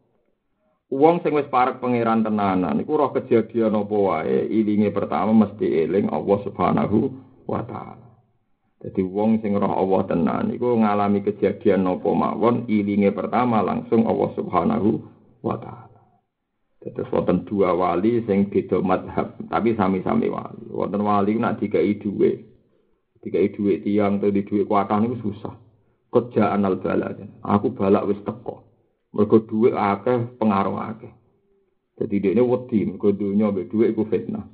[0.87, 6.07] Wong sing wis parek pangeran tenanan iku roh kejadian apa wae ilinge pertama mesti eling
[6.07, 7.11] Allah Subhanahu
[7.43, 8.07] wa taala.
[8.79, 14.31] Jadi wong sing roh Allah tenan iku ngalami kejadian apa mawon ilinge pertama langsung Allah
[14.39, 14.89] Subhanahu
[15.43, 15.87] wa taala.
[16.87, 20.71] Terus wonten dua wali sing beda madhab, tapi sami-sami wali.
[20.71, 22.47] Wonten wali nak dikai dhuwit.
[23.19, 25.51] Dikai dhuwit tiang atau di dhuwit kuatah niku susah.
[26.07, 27.19] Kerjaan al balak.
[27.43, 28.66] Aku balak wis teko.
[29.17, 31.09] Mergo dhuwit akeh pengaruh akeh.
[31.97, 34.45] Jadi dia wedi, mergo dunia be dhuwit iku fitnah.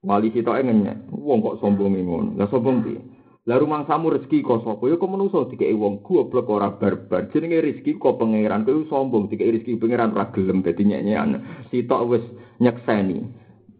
[0.00, 2.34] Wali kita ngenyek, wong kok sombong ngono.
[2.40, 2.98] Lah sombong piye?
[3.46, 4.86] Lah rumang samu rezeki kok sapa?
[4.86, 7.26] Ya kok menungso dikeki wong goblok ora barbar.
[7.34, 11.42] Jenenge rezeki kok pangeran, kowe sombong dikeki rezeki pangeran ora gelem dadi nyek-nyekan.
[11.70, 12.24] Sitok wis
[12.62, 13.18] nyekseni.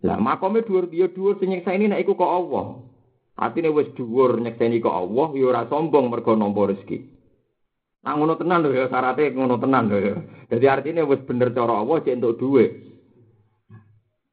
[0.03, 2.66] Lah makome dhuwur dia dhuwur sing nyekseni nek iku kok Allah.
[3.38, 6.98] Atine wis dhuwur nyekseni kok Allah ya ora sombong mergo nampa rezeki.
[8.02, 10.14] Nah ngono tenan lho ya syaratnya ngono tenan lho ya.
[10.50, 12.70] Jadi artinya wis bener cara Allah cek entuk dhuwit.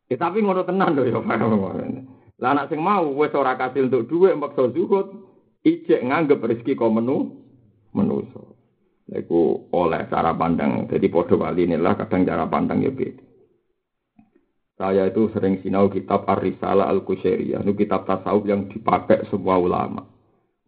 [0.10, 1.22] Ya tapi ngono tenan lho ya.
[2.40, 5.08] Lah anak sing mau wis ora kasil untuk dhuwit maksa zuhud,
[5.62, 7.46] ijek nganggep rezeki kok menu
[7.94, 8.58] menuso.
[9.10, 10.86] Iku oleh cara pandang.
[10.90, 13.26] Jadi podo wali inilah kadang cara pandang ya beda.
[14.80, 17.68] Saya itu sering sinau kitab Ar-Risalah Al-Qusyairiyah.
[17.68, 20.08] Itu kitab tasawuf yang dipakai semua ulama.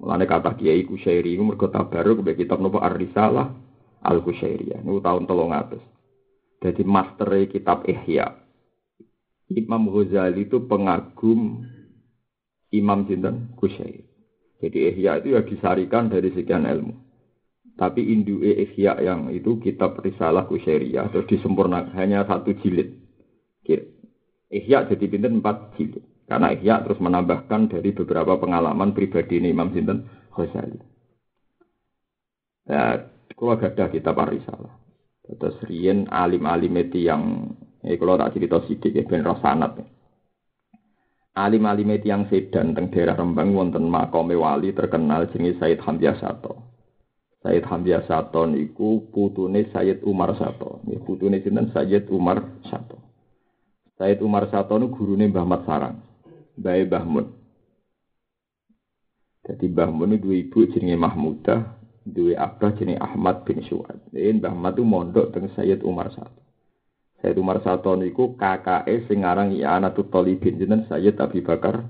[0.01, 3.53] Mulane kata Kiai Kusyairi iku mergo tabaruk mbek kitab nopo Ar-Risalah
[4.01, 4.81] Al-Kusyairiyah.
[4.81, 5.77] Niku tahun 300.
[6.65, 8.33] Jadi master kitab Ihya.
[9.53, 11.61] Imam Ghazali itu pengagum
[12.73, 14.01] Imam Sinten Kusyairi.
[14.57, 16.97] Jadi Ihya itu ya disarikan dari sekian ilmu.
[17.77, 22.97] Tapi Indu Ihya yang itu kitab Risalah Kusyairiyah terus disempurnakan hanya satu jilid.
[24.51, 26.03] Ihya jadi pinten empat jilid.
[26.31, 30.79] Karena Ihya terus menambahkan dari beberapa pengalaman pribadi ini Imam Sinten Ghazali.
[32.71, 33.03] Ya,
[33.35, 34.79] kalau ada kitab Arisalah.
[35.27, 37.51] Terus Rien alim-alim itu yang,
[37.83, 39.83] eh kalau tak cerita sidik ya, ben rosanat.
[41.35, 46.63] Alim-alim itu yang sedan teng daerah Rembang wonten makome wali terkenal jenis Said Hamzah Sato.
[47.43, 50.79] Said Hamzah Sato niku putune Sayyid Umar Sato.
[51.03, 51.75] Putune sinten
[52.07, 52.39] Umar
[52.71, 53.03] Sato.
[53.99, 56.10] Sayyid Umar Sato niku gurune Mbah Mat Sarang.
[56.57, 57.25] Bae Bahmun.
[59.41, 61.59] Jadi Bahmun itu dua ibu jenenge Mahmudah,
[62.05, 63.97] dua abah jenenge Ahmad bin Suad.
[64.13, 66.41] Ini Ahmad itu mondok dengan Sayyid Umar satu.
[67.21, 71.85] Sayyid Umar satu niku KKE sing aran I'anatul Talibin jeneng Sayyid Abi Bakar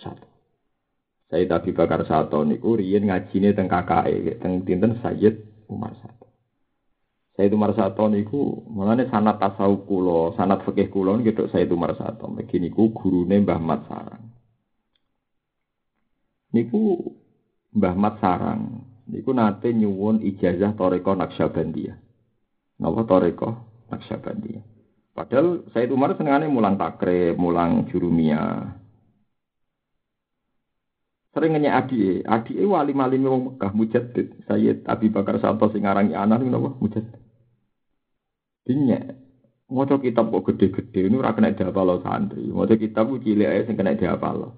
[0.00, 0.24] satu.
[1.28, 6.19] Sayyid Abi Bakar satu niku riyen ngajine teng KKE teng dinten Sayyid Umar satu.
[7.40, 12.28] Sayyid Umar satu niku mulane sanat tasawuf kula, sanat fikih kula niku Sayyid Umar satu.
[12.28, 14.28] Megi niku gurune Mbah Mat Sarang.
[16.52, 17.00] Niku
[17.72, 21.96] Mbah Mat Sarang niku nate nyuwun ijazah Toreko Naksabandiyah.
[22.76, 23.48] Napa Toreko
[23.88, 24.60] Naksabandiyah.
[25.16, 28.68] Padahal Sayyid Umar senengane mulang takrib, mulang jurumia.
[31.32, 34.44] Sering nanya adi, adi wali malim wong Mekah mujaddid.
[34.44, 37.19] Sayyid Abi Bakar Sato sing aran anak napa mujaddid.
[38.70, 39.02] Dinya,
[39.70, 42.42] Maca kitab kok gede-gede ini ora kena diapal santri.
[42.50, 44.50] Maca kitab ku cilik ae sing kena diapal.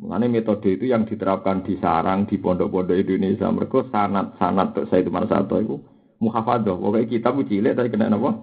[0.00, 3.52] Mulane metode itu yang diterapkan di sarang di pondok-pondok Indonesia.
[3.52, 5.76] Mereka sanat-sanat saya itu satu itu
[6.16, 6.80] muhafadah.
[6.80, 8.40] Pokoknya kitab ku cilik tapi kena apa?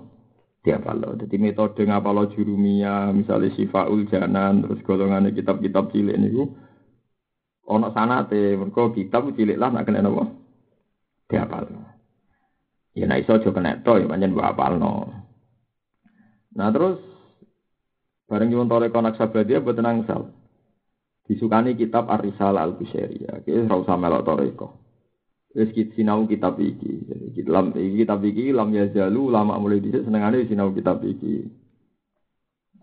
[0.61, 1.17] Diapal.
[1.25, 6.53] Jadi metode ngapal jurumia, misalnya sifaul janan, terus golongan kitab-kitab cilik niku
[7.67, 10.23] Ono sanate, mergo kitab cilik lah nak kena napa?
[11.27, 11.96] Diapal.
[12.97, 15.13] Ya nek iso aja kena to ya pancen mbok apalno.
[16.57, 16.97] Nah terus
[18.25, 20.33] bareng nyuwun toreko naksabadia boten angsal.
[21.29, 23.45] Disukani kitab Ar-Risalah Al-Busairiyah.
[23.45, 24.67] Ki ora usah melok toreko.
[25.53, 27.05] Wis sinau kitab iki.
[27.37, 31.45] Jadi lam kitab iki lam ya jalu lama mulai dhisik senengane sinau kitab iki.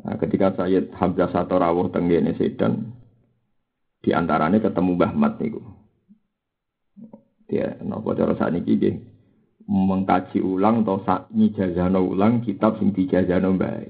[0.04, 2.92] Nah, ketika Sayyid Hamzah Satorawuh tenggene sedan,
[4.04, 5.62] di antaranya ketemu Mbah Mat niku.
[7.48, 9.13] Dia nopo cara sakniki nggih
[9.64, 13.88] mengkaji ulang atau sak nyijazano ulang kitab sing dijazano bae.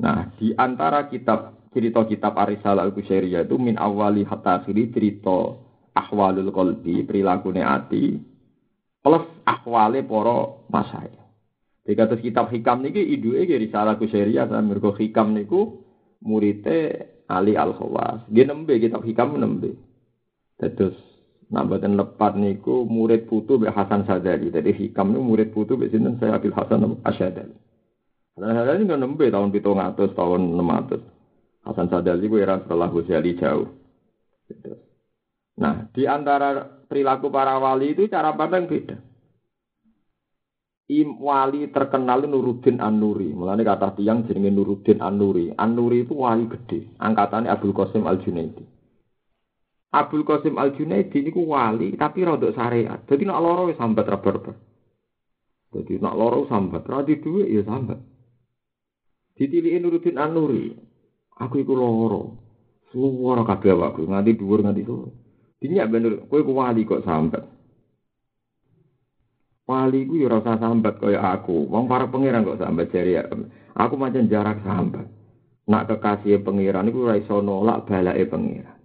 [0.00, 5.58] Nah, di antara kitab cerita kitab Arisalah Al-Qusairiyah itu min awali hatta akhiri cerita
[5.94, 8.18] ahwalul qalbi, perilakune ati
[9.02, 10.38] plus ahwale para
[10.70, 11.10] masai.
[11.84, 15.82] Dikatus kitab hikam niki iduke Risalah Qusairiyah sampe mergo hikam niku
[16.22, 18.28] murite Ali Al Khawas.
[18.28, 19.74] Dia nembe kitab hikam nembe.
[20.60, 21.09] Terus
[21.50, 24.54] nak boten lepat niku murid putu Mbak Hasan Sadali.
[24.54, 27.54] Jadi hikam murid putu Mbak sinten saya Abil Hasan Asyadali.
[28.38, 31.66] Hasan Sadali nggak nembe tahun 700 tahun 600.
[31.66, 33.68] Hasan Sadali ku era setelah Ghazali jauh.
[35.60, 38.96] Nah, di antara perilaku para wali itu cara pandang beda.
[40.90, 43.30] Im wali terkenal Nuruddin An-Nuri.
[43.62, 45.54] Kata tiang jenenge Nuruddin An-Nuri.
[45.54, 46.98] An-Nuri itu wali gede.
[46.98, 48.79] Angkatannya Abdul Qasim Al-Junaidi.
[49.90, 53.02] Abdul Qasim Al-Junaidi niku wali tapi rada syariat.
[53.10, 54.54] Jadi nak loro wis sambat reber
[55.70, 57.98] Jadi nak loro sambat, ra di dhuwit ya sambat.
[59.38, 60.74] Ditiliki Nuruddin An-Nuri.
[61.38, 62.22] Aku iku loro.
[62.90, 65.10] Suwara kabeh awakku nganti dhuwur nganti sore.
[65.62, 67.46] Dinyak bener, kowe ku wali kok sambat.
[69.70, 71.70] Wali ku ya rasa sambat kaya aku.
[71.70, 73.14] Wong para pangeran kok sambat jari
[73.74, 75.06] aku macam jarak sambat.
[75.70, 78.79] Nak kekasih pangeran iku ora iso nolak balake pangeran.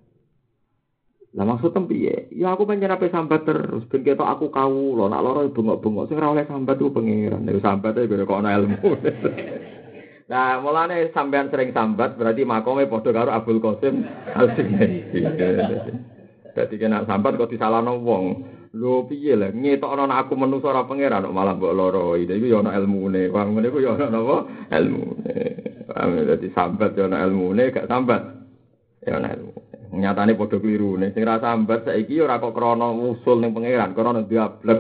[1.36, 2.32] Lah maksud piye?
[2.32, 6.32] Ya aku pancen ape sambat terus ben ketok aku kawula, nak loro bengok-bengok sing ora
[6.32, 7.44] oleh sambat ku pangeran.
[7.44, 8.90] Nek sambat e kok ana ilmu.
[10.26, 14.02] Nah, mulane sampean sering sambat berarti makome padha karo Abdul Qasim
[14.34, 15.22] Al-Sinaidi.
[16.58, 18.26] Dadi kena sambat kok disalahno wong.
[18.74, 22.18] Lho piye lah ngetokno nek aku menungso ora pangeran kok malah mbok loro.
[22.18, 23.30] Iki yo ana ilmune.
[23.30, 24.50] Wong ngene ku yo ana napa?
[24.74, 25.38] Ilmune.
[25.94, 28.22] Paham dadi sambat yo ana ilmune, gak sambat.
[29.06, 29.75] Ya ana ilmu.
[29.94, 31.14] Nyatane padha klirune.
[31.14, 34.80] Sing ra sambat saiki ora kok krana usul ning pangeran, krana diablek.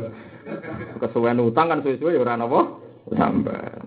[1.01, 2.79] Kesuwen utang kan suwe-suwe ora napa?
[3.13, 3.85] Sambat.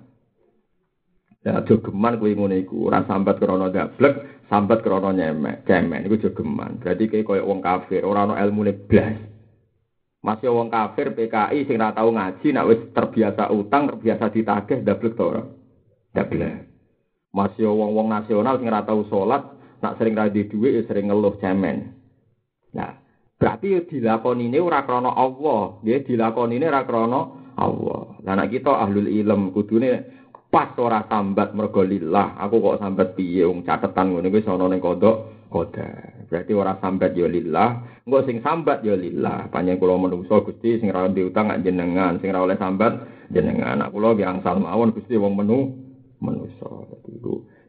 [1.47, 6.83] Ya jogeman kuwi ngene iku, ora sambat krana gablek, sambat krana nyemek, cemen iku jogeman.
[6.83, 9.17] Berarti kayak koyo wong kafir, ora ana ilmune blas.
[10.19, 15.15] Masih wong kafir PKI sing ora tau ngaji nak wis terbiasa utang, terbiasa ditagih ndablek
[15.15, 15.43] to ora?
[16.13, 16.67] Ndablek.
[17.31, 19.43] Masih wong-wong nasional sing ora tau salat,
[19.79, 21.95] nak sering ra duwe ya sering ngeluh cemen.
[22.75, 22.99] Nah,
[23.39, 27.21] berarti dilakoni ini ora krana Allah, ya dilakoni ini ora krana
[27.59, 28.03] Allah.
[28.23, 33.45] Lah nek kita ahlul ilm kudune pas ora sambat mergo lillah, aku kok sambat piye
[33.45, 36.25] wong catetan ngene wis ana ning kodok kodar.
[36.29, 39.49] Berarti ora sambat ya lillah, engko sing sambat ya lillah.
[39.49, 42.93] Panjang kula menungso Gusti sing ora diutang jenengan, sing ora oleh sambat
[43.33, 43.81] jenengan.
[43.89, 45.73] Aku kula yang angsal mawon Gusti wong menu
[46.21, 46.89] menungso.
[46.93, 47.17] Dadi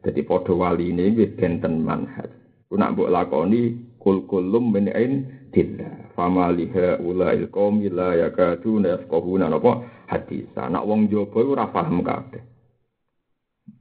[0.04, 2.30] dadi padha ini wis benten manhaj.
[2.70, 6.14] Ku nak mbok lakoni kul kulum min indillah.
[6.14, 10.50] Fama liha ulail qaumi la yakaduna yafqahuna napa hadis.
[10.56, 12.44] Nak wong jaba ora paham kabeh.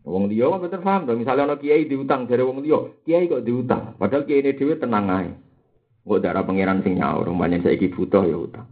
[0.08, 1.20] Wong liya kok bener paham dong.
[1.20, 3.92] Misalnya ana kiai diutang dari wong liya, kiai kok diutang.
[4.00, 5.28] Padahal kiai ini dhewe tenang ae.
[6.08, 8.68] Kok darah pangeran sing nyaur, banyak saiki butuh ya utang.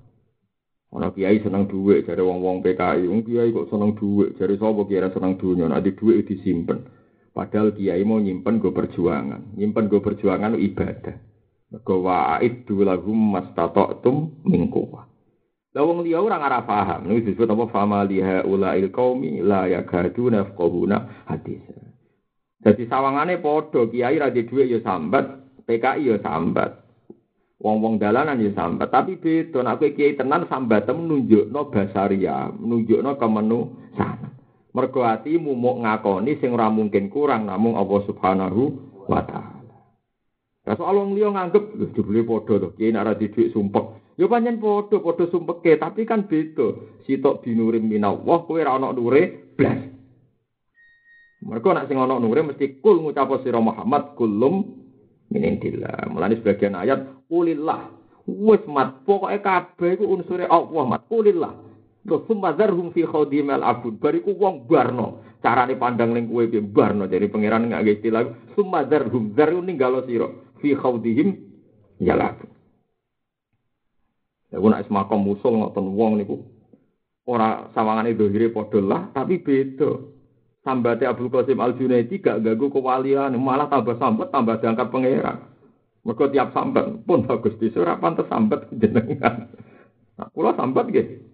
[0.97, 5.13] Ana kiai seneng dhuwit dari wong-wong PKI, wong kiai kok seneng dhuwit, dari sapa kiai
[5.13, 6.89] seneng dunya, nek dhuwit disimpen.
[7.37, 9.61] Padahal kiai mau nyimpen go perjuangan.
[9.61, 11.21] Nyimpen go perjuangan ibadah.
[11.69, 15.05] Mergo wa'id lahum mastata'tum min quwwah.
[15.77, 17.05] Lah wong liya ora ngara paham.
[17.05, 21.61] Niku disebut apa fama liha ulail qaumi la yakadu nafqahuna hadis.
[22.65, 25.37] Jadi sawangane padha kiai ra dhuwit ya sambat,
[25.69, 26.89] PKI ya sambat.
[27.61, 34.26] Wong-wong dalanan ya sambat, tapi beda kowe kiai tenan sambat nunjukno basaria, nunjukno kemenu sana.
[34.77, 38.63] Mergo atimu muk ngakoni sing ora mungkin kurang namung Allah Subhanahu
[39.09, 39.73] wa taala.
[40.69, 44.13] Lah soal wong liya nganggep lho dibeli padha to, kiai nek ra dhuwit sumpek.
[44.21, 46.77] Yo pancen padha padha sumpeke, tapi kan beda.
[47.09, 49.81] Sitok binurim minallah kowe ora ana nure blas.
[51.41, 54.61] Mergo nek sing ana nure mesti kul ngucap sira Muhammad kulum
[55.33, 56.13] minindillah.
[56.13, 57.97] Mulane sebagian ayat kulillah.
[58.29, 61.66] Wis mat pokoke kabeh iku unsure Allah mat kulillah.
[62.07, 63.99] Terus sumbadzarhum fi khadimal abud.
[63.99, 65.27] Bariku wong barno.
[65.43, 67.11] Carane pandang ning kowe piye barno.
[67.11, 69.35] Jadi pangeran nggak istilah sumbadzarhum.
[69.35, 70.31] Zaru ninggalo sira
[70.63, 71.35] fi khadihim
[71.99, 72.47] ya lagu.
[74.55, 76.47] Ya nak semakom musul ngoten wong niku
[77.27, 80.15] ora sawangane dohire padha lah tapi beda.
[80.67, 85.39] Sambate Abdul Qasim Al Junaidi gak ganggu kewalian, malah tambah sambat tambah diangkat pangeran.
[86.03, 89.47] Mergo tiap sambat pun bagus di ora pantes sambat jenengan.
[90.19, 91.26] Nah, kula sambat nggih.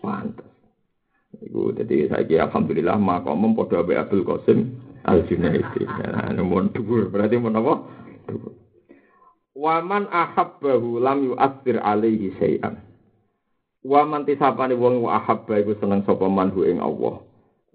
[0.00, 0.48] Pantes.
[1.38, 4.58] Iku jadi saya alhamdulillah makom padha ambek Abdul Qasim
[5.06, 5.84] Al Junaidi.
[5.86, 6.32] Nah,
[6.72, 7.74] dhuwur berarti mun apa?
[9.58, 12.78] Waman ahabbahu lam yu'athir alaihi syai'an.
[13.82, 17.22] Waman tisapane wong ahabba iku seneng sapa man ing Allah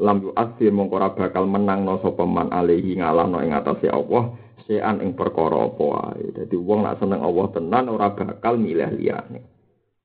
[0.02, 4.34] lam yu asir mongko ora bakal menangno sapa man alihi ngalahno ing atase Allah
[4.66, 6.26] sean ing perkara apa wae.
[6.34, 9.53] Dadi wong nak seneng Allah tenan ora bakal milih liyane.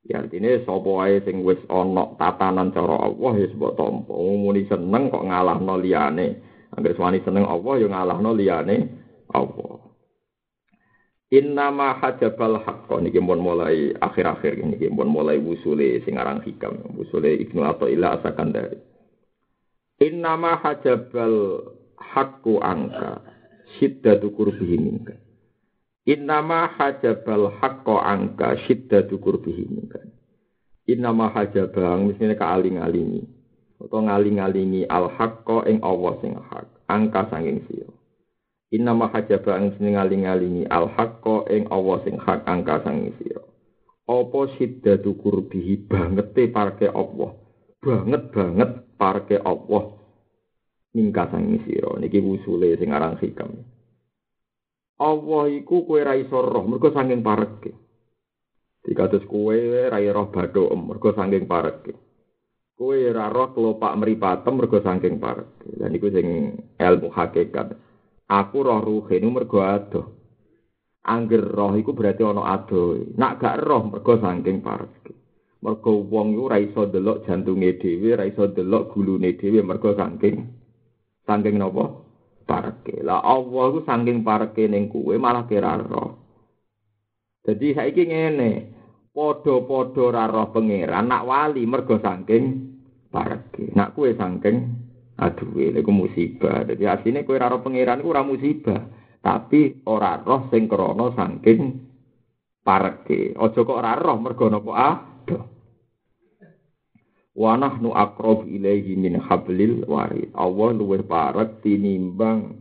[0.07, 4.14] Ya artine sapa wae sing wis ana tatanan cara Allah ya sebab tampa.
[4.14, 6.38] Muni seneng kok ngalahno liyane.
[6.76, 8.76] Angger suwani seneng Allah ya ngalahno liyane
[9.34, 9.88] Allah.
[11.28, 17.36] Innama hajabal haqqo niki mun mulai akhir-akhir niki mun mulai wusule sing aran hikam wusule
[17.36, 18.80] Ibnu Athaillah Asakandari.
[20.01, 21.68] Innama hajabal
[22.01, 23.20] hakku angka
[23.76, 25.20] syiddatu kurbihi minka.
[26.09, 30.00] Innama hajabal hakku angka syiddatu kurbihi minka.
[30.88, 33.28] Innama hajabang misalnya kaaling-alingi.
[33.76, 36.66] Atau ngaling-alingi al hakko ing Allah sing hak.
[36.88, 37.92] Angka sanging siro.
[38.72, 42.40] Innama hajabang misalnya ngaling-alingi al hakko ing Allah sing hak.
[42.48, 43.44] Angka sanging siro.
[44.09, 45.12] Apa syiddatu
[45.84, 47.36] banget te parke Allah.
[47.84, 49.98] Banget banget parke Allah
[50.96, 53.62] mingka sang sira niki usule sing aran hikam
[54.99, 57.70] Allah iku kowe ra iso roh mergo saking pareke
[58.84, 59.55] dikados kowe
[59.90, 61.92] ra roh badhe mergo saking pareke
[62.78, 66.26] kowe ra roh kelopak mripatem mergo saking pareke lan iku sing
[66.78, 67.74] ilmu hakikat
[68.28, 70.07] aku roh ruhe nu mergo adoh
[71.09, 73.01] Angger roh iku berarti ana adoh.
[73.16, 75.16] Nak gak roh mergo saking pareke.
[75.62, 80.46] mergo wong iku ra iso delok jantunge dhewe, ra iso delok gulune dhewe mergo saking
[81.26, 82.07] saking napa?
[82.49, 83.05] Pareke.
[83.05, 86.16] Lah Allah iku saking pareke ning kuwe malah kira roh.
[87.44, 88.53] Jadi saiki ngene,
[89.12, 92.72] padha-padha ra roh pangeran nak wali mergo saking
[93.12, 93.68] pareke.
[93.76, 94.57] Nak kuwe saking
[95.20, 96.64] aduwe iku musibah.
[96.64, 98.80] Dadi asine kowe ra roh pangeran iku ora musibah,
[99.20, 101.61] tapi ora roh sing krana saking
[102.64, 103.36] pareke.
[103.36, 104.96] Aja kok ora roh mergo napa ah?
[107.39, 110.34] Wa nahnu aqrab ilaihi min hablil warid.
[110.34, 112.59] Allah luwih parek tinimbang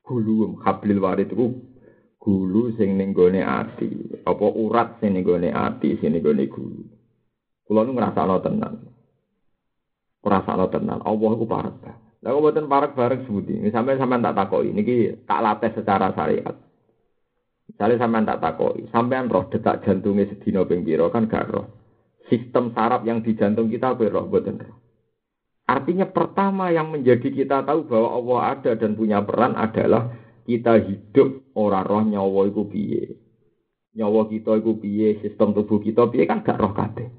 [0.00, 1.52] gulu hablil warid itu
[2.16, 4.24] gulu sing ning gone ati.
[4.24, 6.88] Apa urat sing ning gone ati sing ning gone gulu.
[7.68, 8.74] Kula nu ngrasakno tenan.
[10.24, 11.04] Ngrasakno tenan.
[11.04, 11.76] Allah ku parek
[12.18, 13.54] Lah kok mboten parek bareng sebuti.
[13.62, 16.56] Misalnya sampean tak takoki niki tak latih secara syariat.
[17.70, 21.87] Misalnya sampean tak takoki, sampean roh detak jantungnya sedina ping kan gak roh
[22.28, 24.60] sistem saraf yang di jantung kita beroh boten
[25.68, 30.16] Artinya pertama yang menjadi kita tahu bahwa Allah ada dan punya peran adalah
[30.48, 33.20] kita hidup ora roh nyawa iku piye.
[33.92, 37.12] Nyawa kita iku piye, sistem tubuh kita piye kan gak roh kabeh.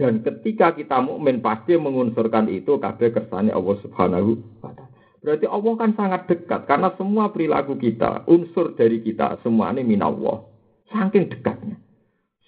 [0.00, 4.88] Dan ketika kita mukmin pasti mengunsurkan itu kabeh kersane Allah Subhanahu wa taala.
[5.20, 10.48] Berarti Allah kan sangat dekat karena semua perilaku kita, unsur dari kita semuanya minallah.
[10.88, 11.76] Saking dekatnya.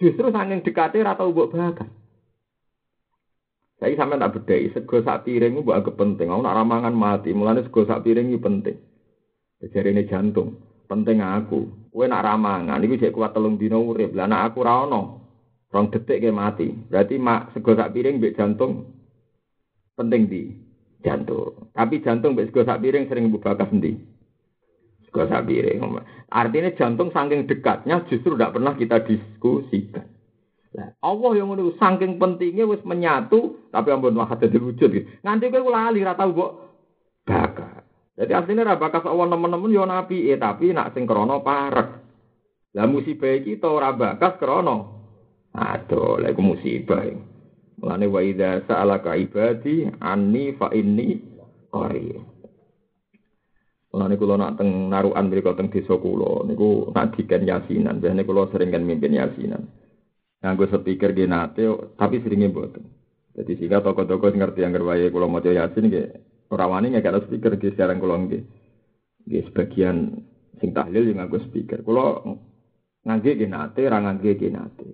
[0.03, 1.87] Justru saking dekatnya rata ubuk bakar.
[3.79, 6.31] Saya sampai tak bedai, sego sak piring itu agak penting.
[6.31, 8.79] Aku nak ramangan mati, mulanya sego sak piring itu penting.
[9.63, 11.91] Jadi ini jantung, penting aku.
[11.91, 14.15] Kue nak ramangan, itu jadi kuat telung dino urip.
[14.15, 15.03] Lah nak aku rano,
[15.71, 16.71] rong detik ke mati.
[16.71, 18.87] Berarti mak sego sak piring bek jantung
[19.99, 20.43] penting di
[21.03, 21.71] jantung.
[21.75, 24.12] Tapi jantung bek sego sak piring sering ibu bakas sendiri.
[25.13, 26.01] Sak piring.
[26.33, 30.09] Artinya jantung saking dekatnya justru tidak pernah kita diskusikan.
[30.73, 34.89] Nah, Allah yang menurut saking pentingnya wis menyatu, tapi ampun wah ada diwujud.
[34.89, 35.05] Gitu.
[35.21, 36.51] Nanti kowe lali ra tau mbok
[37.29, 37.85] bakar.
[38.17, 41.89] Jadi aslinya ra bakas Allah nemen-nemen yo nabi, eh tapi nak sing krana parek.
[42.73, 44.77] Lah musibah kita ora bakas krana
[45.53, 47.05] aduh, lha musibah.
[47.77, 51.21] Mulane wa idza sa'alaka ibadi anni fa inni
[51.69, 52.32] qarib.
[53.93, 58.01] Mulane kula nak teng narukan mriku teng desa kula niku nak diken yasinan.
[58.01, 59.69] Biasane kula sering kan mimpin yasinan.
[60.41, 61.69] Nganggo speaker nggih nate
[62.01, 62.89] tapi seringe mboten.
[63.37, 66.09] Jadi sehingga toko-toko ngerti yang gerwaye kula maca yasin nggih
[66.49, 68.43] ora wani ngekek speaker nggih sekarang kula nggih.
[69.29, 69.97] Nggih sebagian
[70.57, 71.85] sing tahlil yang nganggo speaker.
[71.85, 72.17] Kula
[73.05, 74.89] ngangge nggih nate, ra ngangge nggih nate.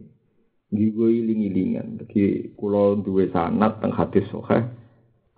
[0.75, 0.91] Nggih
[1.23, 2.03] iling-ilingan.
[2.03, 4.67] Jadi kula duwe sanat teng hadis sahih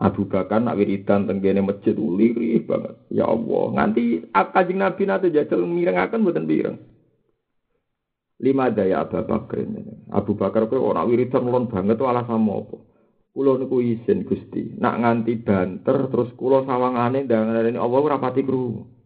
[0.01, 2.97] Abu Bakar nak wiridan tenggene masjid lirih banget.
[3.13, 6.77] Ya Allah, nganti kanjeng Nabi nate jajal mirengaken mboten pireng.
[8.41, 9.61] Lima daya Abu Bakar.
[10.09, 12.77] Abu Bakar kok ora wiridan mulon banget alasan apa?
[13.31, 14.75] Kulo niku izin Gusti.
[14.81, 19.00] Nak nganti banter terus kulo sawangane ndangane Allah ora pati krungu.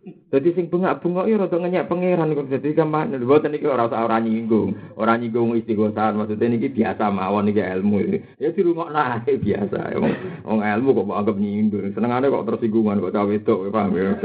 [0.00, 3.12] Dadi sing bengak-bengok ya rada ngenyek pangeran kok dadi gampang.
[3.20, 4.72] Mboten iki ora usah ora nyinggung.
[4.96, 7.98] Ora nyinggung istighosan maksudnya niki biasa mawon iki ilmu.
[8.40, 9.92] Ya dirungokno ae biasa.
[10.48, 11.92] Wong ilmu kok anggap nyinggung.
[11.92, 14.08] Senengane kok tersinggungan kok cawe wedok paham ya.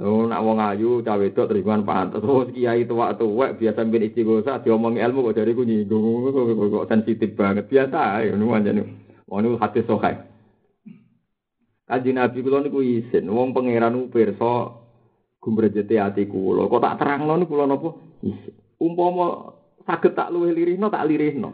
[0.00, 2.24] Oh, nak wong ayu cawe wedok teriman pantes.
[2.24, 7.68] Oh, kiai tuwak-tuwek biasa mbek istighosa diomong ilmu kok dari ku nyinggung kok sensitif banget.
[7.68, 8.82] Biasa ya ngono anjene.
[9.28, 10.29] Ngono hati sokai.
[11.90, 14.78] Kanjeng Nabi kula niku isin, wong pangeran ku pirsa
[15.42, 16.70] gumrejete ati kula.
[16.70, 17.98] Kok tak terangno niku kula napa?
[18.22, 18.54] Isin.
[18.78, 21.50] Umpama saged tak luwih lirihno tak lirihno.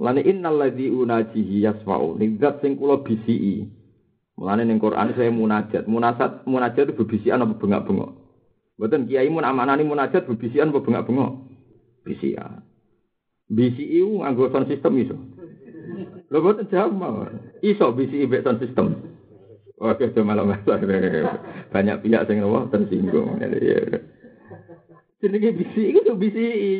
[0.00, 2.16] Mulane innal ladzi unajihi yasma'u.
[2.16, 3.68] Nizat sing kula bisiki.
[4.40, 5.84] Mulane ning Quran saya munajat.
[5.84, 8.16] Munasat munajat itu bebisian apa bengak-bengok.
[8.80, 11.44] Mboten kiai mun amanani munajat bebisian apa bengak-bengok.
[12.08, 12.64] Bisian.
[13.52, 15.18] BCI nganggo sound system iso.
[16.30, 17.34] Lho boten jawab mawon.
[17.60, 19.09] Iso BCI mbek sound system.
[19.80, 20.44] Oke, itu malah.
[21.72, 23.40] Banyak pihak yang ngomong tersinggung.
[25.20, 26.74] Jenenge BCI itu BCI.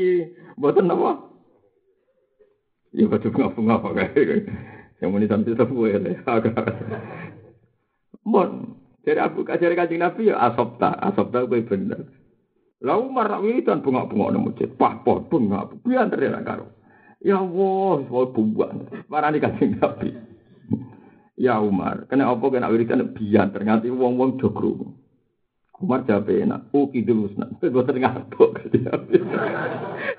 [0.60, 1.32] Boten apa?
[2.92, 4.44] Ya betul ngapa-ngapa kayak.
[5.00, 6.00] Yang sound system gue ya.
[8.28, 12.04] Mon, dari Abu Kajar Kanjeng Nabi ya asopta, asopta gue bener.
[12.84, 16.68] Lalu marah wiridan bunga-bunga nang masjid, pahpon bunga, biar terima karo.
[17.20, 18.72] Ya Allah, mau buat,
[19.08, 20.29] marah nih Kanjeng Nabi.
[21.40, 24.92] Ya Umar, kena apa kena wiridan biar ternyata wong-wong jogro.
[25.80, 28.60] Umar jawab enak, oh kidul usna, gue terngantuk.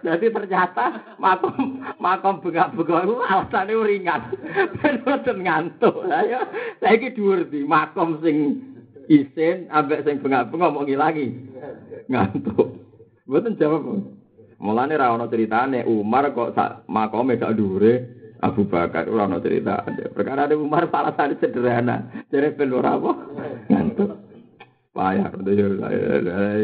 [0.02, 4.22] Jadi ternyata makom makom bengak-bengak itu alasannya ringan,
[5.06, 6.02] gue ngantuk.
[6.82, 8.58] Saya ki dhuwur di makom sing
[9.06, 11.38] isin, ambek sing bengak-bengak mau ngilangi
[12.10, 12.82] ngantuk.
[13.30, 13.86] Buatan jawab.
[14.58, 19.86] Mulane ra ono ceritane Umar kok sak makome sak dhuwure Abu Bakar ora ono cerita.
[20.12, 22.26] Perkara Umar alasannya sederhana.
[22.34, 23.12] Jadi ora apa?
[23.70, 24.32] Ngantuk.
[24.92, 25.32] payah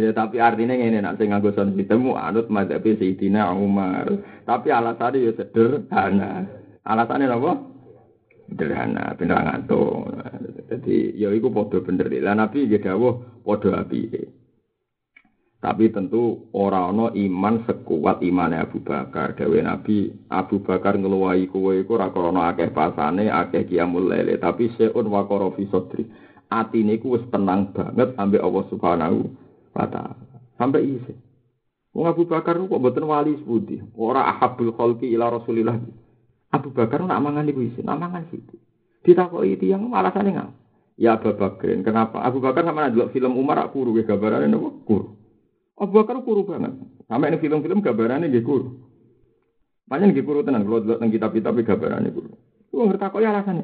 [0.04, 4.04] ya, tapi artinya ini nak sing nganggo son ditemu anut madzhab Sayyidina Umar
[4.44, 6.44] tapi alasannya ya sederhana
[6.84, 7.52] alasannya apa
[8.52, 10.12] sederhana bener ngantuk
[10.68, 13.16] jadi ya iku padha bener lah nabi ya dawuh
[13.48, 14.28] padha apike
[15.58, 21.74] tapi tentu ora ana iman sekuat imane Abu Bakar dawe Nabi Abu Bakar ngeluwahi kowe
[21.74, 25.26] iku ora krana akeh pasane akeh kiamul lele tapi seun wa
[25.58, 26.06] fi sadri
[26.54, 29.20] atine ku wis tenang banget ambek Allah Subhanahu
[29.74, 30.38] wa taala.
[30.58, 31.14] Sampai isi.
[31.94, 33.82] Wong Abu Bakar kok mboten wali sepundi.
[33.98, 35.78] Ora ahabul khalqi ila Rasulillah.
[36.54, 38.56] Abu Bakar nak mangan iku isi, nak mangan situ.
[39.02, 40.54] Ditakoki tiyang alasane ngapa?
[40.98, 42.22] Ya Abu Bakar, kenapa?
[42.22, 44.82] Abu Bakar sama ndelok film Umar aku kuru gambarane nopo?
[44.86, 45.17] Kuru.
[45.78, 46.74] Abu Bakar kuru banget.
[47.06, 48.66] Sampai ini film-film gambarane nggih kuru.
[49.86, 52.34] Banyak nggih kuru tenan kalau teng kitab-kitab gambarane kuru.
[52.74, 53.64] Ku ngerti kok alasane.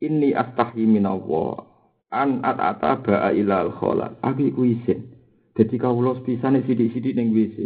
[0.00, 1.66] Ini astahi minallah
[2.14, 4.16] an at ata ba'a ilal khola.
[4.22, 5.10] Abi ku isin.
[5.58, 7.58] Jadi kawula pisane sithik-sithik ning WC.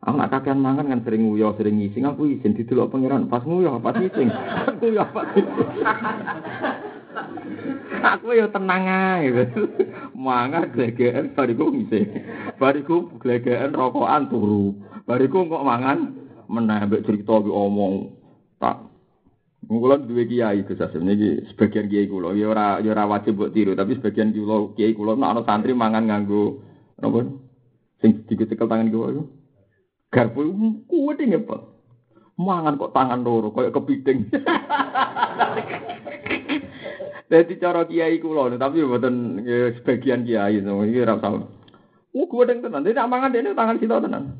[0.00, 2.08] Aku nak kakean mangan kan sering nguyo, sering ngising.
[2.08, 4.32] Aku izin didelok pangeran pas nguyo, pas ngising.
[4.80, 5.28] nguyo pas
[8.00, 9.28] Aku ya tenang ae.
[10.16, 12.06] Mangan glegeken bariku ngising.
[12.56, 14.72] Bariku glegeken rokokan turu.
[15.04, 16.16] Bariku kok mangan
[16.48, 18.16] meneh mbek cerita omong.
[18.60, 18.90] Tak
[19.70, 23.52] Kula duwe kiai Gus Asim niki sebagian kiai kula ya ora ya ora wajib mbok
[23.54, 26.58] tiru tapi sebagian kula kiai kula nek ana santri mangan nganggo
[26.98, 27.28] napa
[28.02, 29.22] sing diketekel tangan kula iku
[30.10, 30.40] garpu
[30.90, 31.60] kuwet ngepel
[32.40, 34.26] mangan kok tangan loro koyo kepiting
[37.30, 41.46] Dadi cara kiai kula tapi ya, sebagian kiai iki ora usah
[42.10, 42.82] Oh, gue tenan.
[42.82, 44.34] Dia mangan dia tangan situ tenan.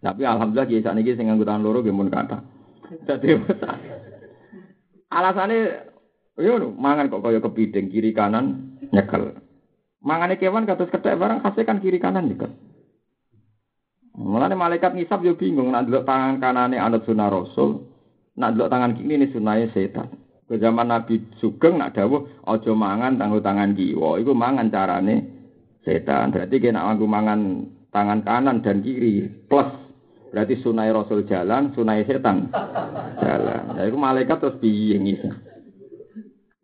[0.00, 2.40] Tapi alhamdulillah kiai sakniki sing nganggo tangan loro nggih mun kata.
[3.04, 3.28] Dadi
[5.12, 5.58] Alasane
[6.40, 9.36] yo mangan kok kaya kepiting kiri kanan nyekel.
[10.00, 12.56] Mangane kewan kados kethek barang khasnya kan kiri kanan nyekel.
[14.16, 17.84] Mulane malaikat ngisap yo bingung nak delok tangan kanane anut sunah rasul,
[18.40, 20.23] nak delok tangan kiri ini sunahe setan.
[20.44, 25.24] Ke zaman Nabi Sugeng nak dawuh aja mangan tanggo tangan kiwa, iku mangan carane
[25.80, 26.36] setan.
[26.36, 27.40] Berarti kena nganggo mangan
[27.88, 29.84] tangan kanan dan kiri plus
[30.34, 32.50] Berarti sunai Rasul jalan, sunai setan
[33.22, 33.62] jalan.
[33.70, 35.30] Nah, itu malaikat terus piye ngisi.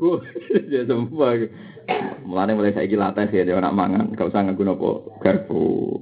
[0.01, 0.17] Uh,
[0.73, 1.37] ya semua.
[2.25, 6.01] Mulane mulai gila tes ya, dia nak mangan, gak usah nganggo nopo garpu.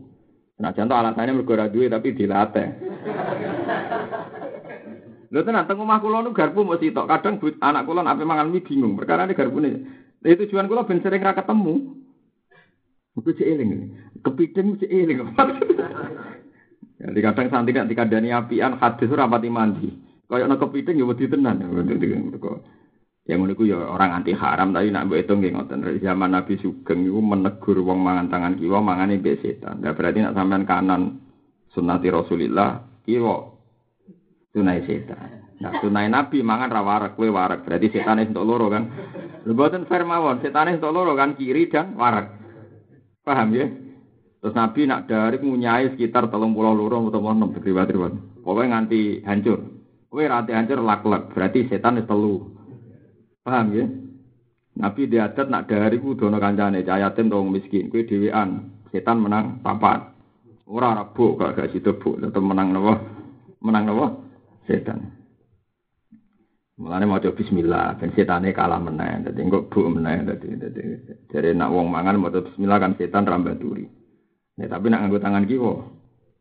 [0.62, 2.78] Nah, contoh alasannya mergo duwe tapi dilatih.
[5.28, 7.04] Lho tenan teng omah kula nu garpu mesti tok.
[7.04, 8.96] Kadang anak kula ape mangan mie bingung.
[8.96, 9.70] Perkara ini garpu ini.
[10.24, 11.74] Itu tujuan kula ben sering ra ketemu.
[13.20, 13.70] Iku cek eling.
[14.24, 15.18] Kepiting cek eling.
[16.98, 19.88] Jadi kadang santri nek dikandani apian hadis ora pati mandi.
[20.24, 21.60] Kaya ana kepiting ya wedi tenan.
[23.28, 25.84] Yang ngono ya orang anti haram tapi nak mbok hitung nggih ngoten.
[26.00, 29.84] Zaman Nabi Sugeng iku menegur wong mangan tangan kiwa mangane mbek setan.
[29.84, 31.20] Nah, berarti nak sampean kanan
[31.76, 33.57] sunnati Rasulillah kiwa
[34.52, 35.44] tunai setan.
[35.58, 37.66] Nah, tunai Nabi mangan ra warak, kowe warak.
[37.66, 38.86] Berarti setan entuk loro kan.
[39.42, 42.30] Lha mboten fair mawon, setan entuk loro kan kiri dan warak.
[43.26, 43.66] Paham ya?
[44.38, 48.42] Terus Nabi nak dari ngunyai sekitar telung pulau loro atau enam riwayat-riwayat.
[48.46, 49.58] Pokoknya nganti hancur.
[50.08, 52.48] Kowe rati hancur lak-lak, berarti setan itu telu.
[53.44, 53.84] Paham ya?
[54.78, 60.14] Nabi diadat nak dari ku dono kancane cayatin dong miskin, kue dewean, setan menang papat.
[60.70, 62.94] Ora bu, gak gak situ bu, tetep menang nopo,
[63.64, 64.27] menang nopo,
[64.68, 65.08] setan.
[66.78, 70.80] Mulane mau bismillah, ben setane kalah menang, dadi engko bu menang, dadi dadi
[71.26, 73.88] jadi nak wong mangan mau bismillah kan setan rambaturi.
[74.54, 75.74] Ya tapi nak nganggo tangan kiwa,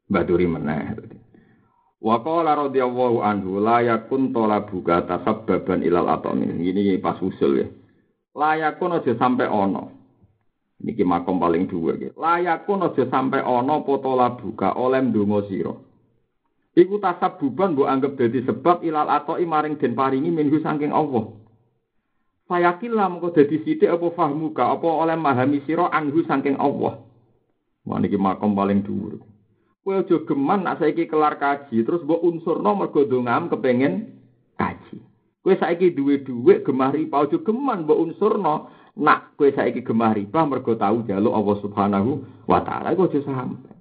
[0.05, 0.45] baturi.
[0.45, 1.17] Dadi.
[1.97, 6.45] Wa qala radhiyallahu anhu la yakun talabuka tasabbaban ilal atomi.
[6.45, 7.67] Ini pas usul ya.
[8.37, 9.97] La yakun aja sampai ono.
[10.77, 12.13] Niki makom paling dua gitu.
[12.21, 15.73] La yakun aja sampai ono potola buka oleh ndonga sira.
[16.77, 21.33] Iku tasabbuban mbok anggap dadi sebab ilal atoi maring den paringi minhu saking Allah.
[22.45, 27.01] Fayakillah mengko dadi sithik apa fahmuka apa oleh mahami sira anhu saking Allah.
[27.81, 29.17] Wah niki makom paling dhuwur.
[29.81, 34.13] Kowe aja geman nak saiki kelar kaji terus mbok unsurno mergo dongam kepengin
[34.59, 35.01] kaji.
[35.41, 38.69] Kowe saiki duwe dhuwit gemah riba aja geman mbok unsurno
[39.01, 42.11] nak kowe saiki gemah riba mergo tau jaluk Allah Subhanahu
[42.45, 43.76] wa taala iku aja sampe.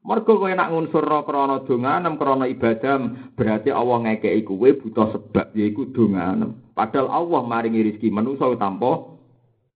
[0.00, 5.92] Mergo kowe nak ngunsurno krana donganem krana ibadah berarti Allah ngekeki kowe butuh sebab yaiku
[5.92, 6.56] donganem.
[6.72, 9.20] Padahal Allah maringi rezeki manusa tanpa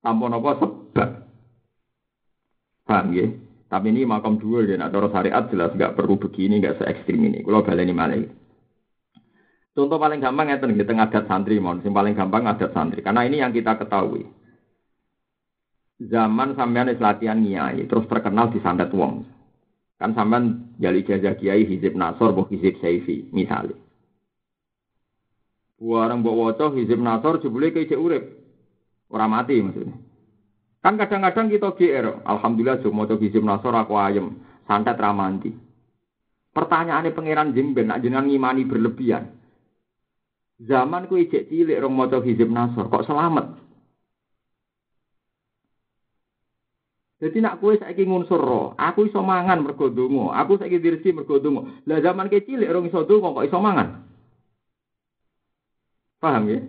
[0.01, 1.11] tanpa napa sebab.
[2.89, 3.27] Paham ya?
[3.68, 7.27] Tapi ini makam dua ya, nak cara syariat jelas nggak perlu begini, nggak se ekstrim
[7.27, 7.43] ini.
[7.43, 8.22] Kalau baleni malah.
[9.75, 11.83] Contoh paling gampang ya di tengah adat santri, mohon.
[11.83, 13.03] Yang paling gampang adat santri.
[13.03, 14.22] Karena ini yang kita ketahui.
[15.99, 19.34] Zaman sampean latihan nyai, terus terkenal di santet wong.
[20.05, 23.72] Kan sampean jali jajah kiai hizib nasor, boh hizib saifi, misalnya.
[25.80, 28.20] Buarang bawa wocok hizib nasor, jebule kayak urip.
[29.09, 29.96] Orang mati maksudnya.
[30.84, 35.57] Kan kadang-kadang kita GR, Alhamdulillah cuma coba hizib nasor aku ayem, santet ramanti.
[36.52, 39.32] Pertanyaannya pangeran jengben, nak jenengan ngimani berlebihan.
[40.61, 43.57] Zaman ku ijek cilik rong maca hizib nasor, kok selamat?
[47.25, 51.41] Jadi nak kue saiki ngunsur roh, aku iso mangan mergo donga, aku saiki dirisi mergo
[51.41, 51.81] donga.
[51.89, 53.89] Lah zaman ke cilik rong iso donga kok iso mangan?
[56.20, 56.61] Paham ya?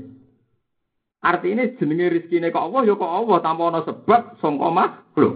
[1.20, 5.36] Artinya jenenge rezekine kok Allah ya kok Allah tanpa ana sebab sangka makhluk.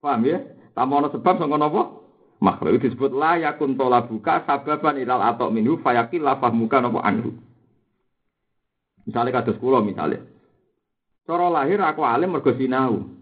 [0.00, 0.40] Paham ya?
[0.72, 1.82] Tanpa ana sebab sangka napa?
[2.40, 7.36] Makhluk disebut la yakun buka sababan ilal atau minhu fayakil la fahmuka napa anhu.
[9.04, 10.24] Misalnya kados kula misalnya.
[11.28, 13.19] Cara lahir aku alim mergo sinau.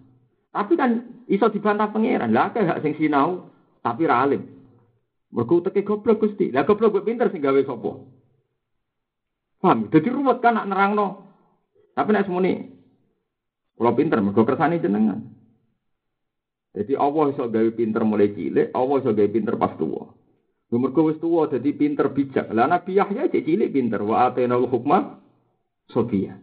[0.49, 0.90] Tapi kan
[1.28, 2.32] iso dibantah pangeran.
[2.32, 3.53] Lah akeh gak sing sinau
[3.84, 4.42] tapi ra alim.
[5.28, 6.49] Mergo teke goblok Gusti.
[6.49, 7.90] Lah goblok pinter sing gawe sapa?
[9.59, 9.90] Paham?
[9.90, 11.28] Dadi ruwet kan nak nerangno
[11.99, 12.55] tapi nek semuni
[13.78, 15.18] kalau pinter mergo kersane jenengan.
[16.74, 20.14] Jadi Allah iso gawe pinter mulai cilik, Allah iso gawe pinter pas tuwa.
[20.70, 22.51] Mergo wis tuwa dadi pinter bijak.
[22.55, 25.18] Lah Nabi Yahya cek cilik pinter wa atena hukma
[25.90, 26.38] sofiya.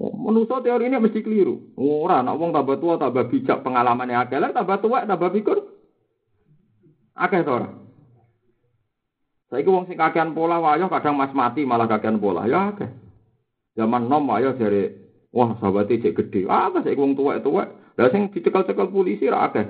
[0.00, 1.76] Menurut teori ini mesti keliru.
[1.76, 5.60] Ora, nak wong tambah tua tambah bijak pengalamannya akeh, tambah tua tambah pikir.
[7.20, 7.68] Akeh to ora?
[9.52, 12.48] Saiki wong sing kakean pola wayo kadang mas mati malah kakean pola.
[12.48, 12.88] Ya akeh.
[13.76, 14.88] Zaman nom ayo dari
[15.36, 16.48] wah sahabatnya cek gede.
[16.48, 17.68] Ah, apa sih wong tua-tua?
[18.00, 19.68] Lah sing dicekel-cekel polisi ra akeh.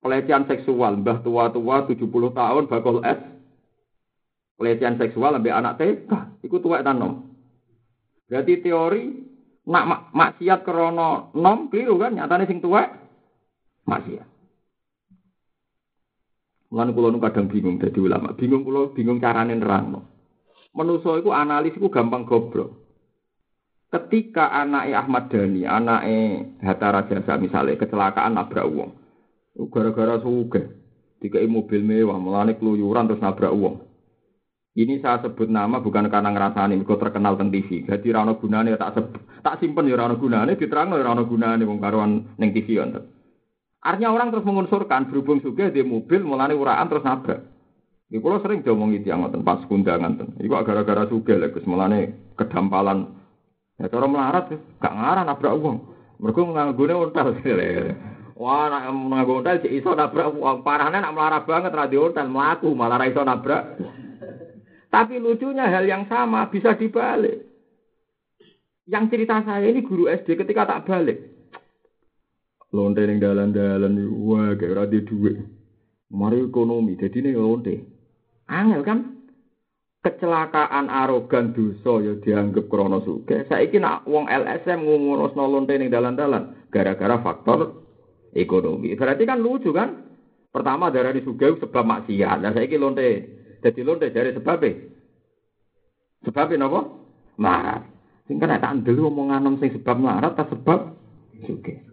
[0.00, 3.20] Pelecehan seksual, mbah tua-tua 70 tahun bakal es.
[4.56, 7.34] Pelecehan seksual lebih anak TK, iku tua nom.
[8.30, 9.33] Berarti teori
[9.64, 12.84] nak mak maksiat krono nom keliru kan nyatane sing tua
[13.88, 14.28] maksiat.
[16.74, 20.10] Mulane kula nu kadang bingung dadi ulama, bingung kula bingung carane nerangno.
[20.74, 22.82] Menusa iku analis iku gampang goblok.
[23.94, 28.90] Ketika anaknya Ahmad Dhani, anaknya Hatta Rajasa misalnya, kecelakaan nabrak uang.
[29.70, 30.66] Gara-gara suge,
[31.22, 33.86] dikai mobil mewah, melani keluyuran terus nabrak uang.
[34.74, 37.86] Ini saya sebut nama bukan karena ngerasani, kok terkenal tentang TV.
[37.86, 41.78] Jadi rano gunane tak sebut, tak simpen ya rano gunane, diterang ya rano gunane wong
[41.78, 43.04] karuan neng TV untuk.
[43.84, 47.44] Artinya orang terus mengunsurkan berhubung suge di mobil mulane uraan terus nabrak.
[48.08, 50.28] Iku kalau sering diomongi tiang ngoten pas kundangan ten.
[50.40, 53.24] Iku gara-gara suge lek mulane kedampalan
[53.74, 55.78] Ya cara melarat gak ngarah nabrak uang.
[56.22, 57.34] Mergo nganggone ontel.
[58.38, 62.30] Wah, nak nganggo ontel cek iso nabrak wong parahnya nak melarat banget ra di ontel
[62.30, 63.78] mlaku malah iso nabrak.
[64.94, 67.53] Tapi lucunya hal yang sama bisa dibalik.
[68.84, 71.16] Yang cerita saya ini guru SD ketika tak balik.
[72.74, 75.40] Lonte ning dalan-dalan wah kayak ora duit.
[76.12, 77.74] Mari ekonomi, jadi ini lonte.
[78.50, 78.98] Angel kan?
[80.04, 83.48] Kecelakaan arogan dosa ya dianggap krono suge.
[83.48, 87.88] Saiki nak wong LSM ngurusno lonte ning dalan-dalan gara-gara faktor
[88.36, 88.92] ekonomi.
[88.92, 90.12] Berarti kan lucu kan?
[90.52, 92.36] Pertama darah di suge sebab maksiat.
[92.36, 93.08] Nah saiki lonte.
[93.64, 94.76] Jadi lonte dari sebabnya.
[96.20, 96.80] Sebabnya napa?
[97.40, 97.93] Marat.
[98.24, 100.96] Sing kena tak ndelu omongan sing sebab marat ta sebab
[101.44, 101.84] suge.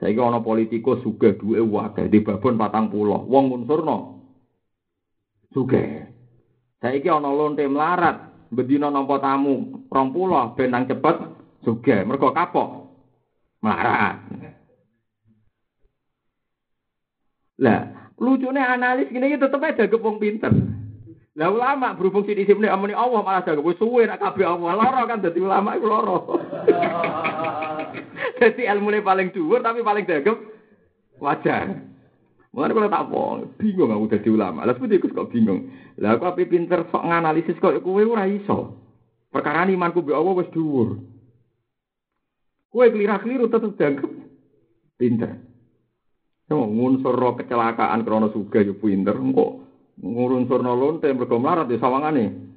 [0.00, 3.26] Saiki ana politikus sugih duwe wae di babon patang pulau.
[3.28, 4.24] Wong unsurno
[5.52, 6.08] sugih.
[6.80, 11.16] Saiki ana lonte melarat, bedina nampa tamu rong pulau ben nang cepet
[11.66, 12.00] sugih.
[12.06, 12.88] Mergo kapok
[13.60, 14.24] melarat.
[17.58, 20.54] Lah, lucunya analis gini tetep aja gepung pinter.
[21.38, 25.22] Lah ulama berhubung sini sini amuni Allah malah jago suwe nak kabeh Allah loro kan
[25.22, 26.18] jadi ulama itu loro.
[28.42, 30.34] Jadi ilmu paling dhuwur tapi paling dagem
[31.22, 31.78] wajar.
[32.50, 33.22] Mulane kalau tak apa,
[33.54, 34.66] bingung aku dadi ulama.
[34.66, 35.70] Lah iku kok bingung.
[36.02, 38.74] Lah aku ape pinter sok nganalisis kok kowe ora iso.
[39.30, 40.98] Perkara imanku be Allah wis dhuwur.
[42.66, 44.26] Kowe keliru-keliru tetep dagem
[44.98, 45.38] pinter.
[46.50, 49.67] Yo ngunsur kecelakaan krana sugih yo pinter kok
[49.98, 52.48] ngurunsurno lonte mergo mlarat ya sawangane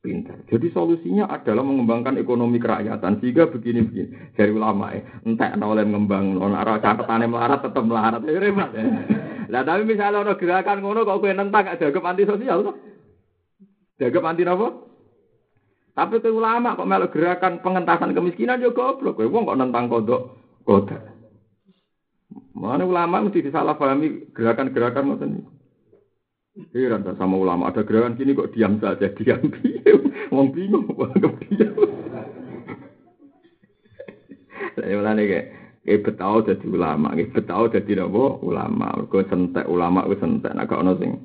[0.00, 0.40] pintar.
[0.48, 4.32] Jadi solusinya adalah mengembangkan ekonomi kerakyatan sehingga begini-begini.
[4.32, 8.70] Dari ulama ya, entah oleh mengembang, non arah catatannya melarat tetap melarat ya repot.
[8.72, 8.84] Ya.
[9.52, 12.76] Lah tapi misalnya ono gerakan ngono kok kue nentang gak jaga anti sosial tuh.
[14.00, 14.68] Jaga anti apa?
[15.90, 19.20] Tapi ke ulama kok melu gerakan pengentasan kemiskinan juga goblok.
[19.20, 20.22] Kowe wong kok nentang kodok
[20.64, 21.02] kodok.
[22.56, 25.59] Mana ulama mesti disalahpahami gerakan-gerakan macam ini.
[26.70, 30.00] Heran sama ulama ada gerakan gini kok diam saja diam diam.
[30.30, 31.74] Wong bingung kok diam.
[34.78, 35.46] Saya mulane kayak
[35.82, 38.94] kayak betau jadi ulama, kayak betau jadi nopo ulama.
[39.10, 40.52] Kau sentek ulama, kau sentek.
[40.54, 41.20] Nah kau sing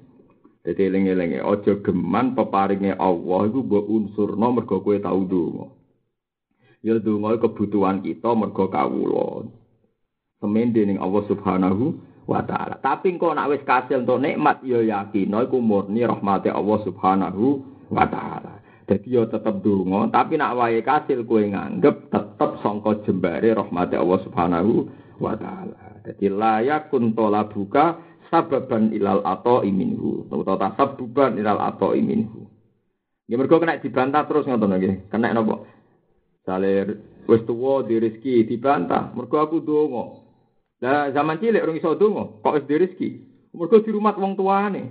[0.65, 5.69] jadi eling-eling ojo geman peparingnya Allah itu buat unsur nomor kau kue tahu dulu.
[6.81, 9.45] Ya dulu kebutuhan kita mergo kawula.
[10.41, 12.82] Semen dening Allah Subhanahu wa taala.
[12.82, 17.43] Tapi engko nak wis kasil untuk nikmat ya yakin iku murni rahmate Allah Subhanahu
[17.93, 18.61] wa taala.
[18.86, 24.19] Dadi yo tetep donga, tapi nak wae kasil kowe nganggep tetep sangka jembare rahmate Allah
[24.26, 24.73] Subhanahu
[25.17, 26.01] wa taala.
[26.05, 27.97] Dadi layak kuntola buka
[28.30, 30.30] sababan ilal ato iminhu.
[30.30, 32.45] Utawa tasabbuban ilal ato iminhu.
[33.26, 35.09] Ya mergo kena dibantah terus ngoten nggih.
[35.09, 35.65] Kena napa?
[36.45, 39.17] Salir wis tuwa di rezeki dibantah.
[39.17, 40.24] Mergo aku donga.
[40.84, 43.09] Lah zaman cilik orang iso donga, kok wis di rezeki.
[43.55, 44.84] Mergo di rumah wong tuane.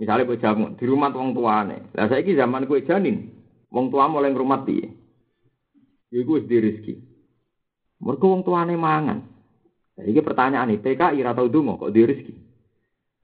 [0.00, 1.92] Misalnya kowe jamu di rumah wong tuane.
[1.92, 3.28] Lah saiki zaman kowe janin,
[3.68, 4.88] wong tua mulai ngrumat piye?
[6.08, 6.94] Iku wis rezeki.
[8.00, 9.20] Mergo wong tuane mangan.
[9.98, 12.34] Lah pertanyaan iki, PKI ora tau donga kok di rezeki.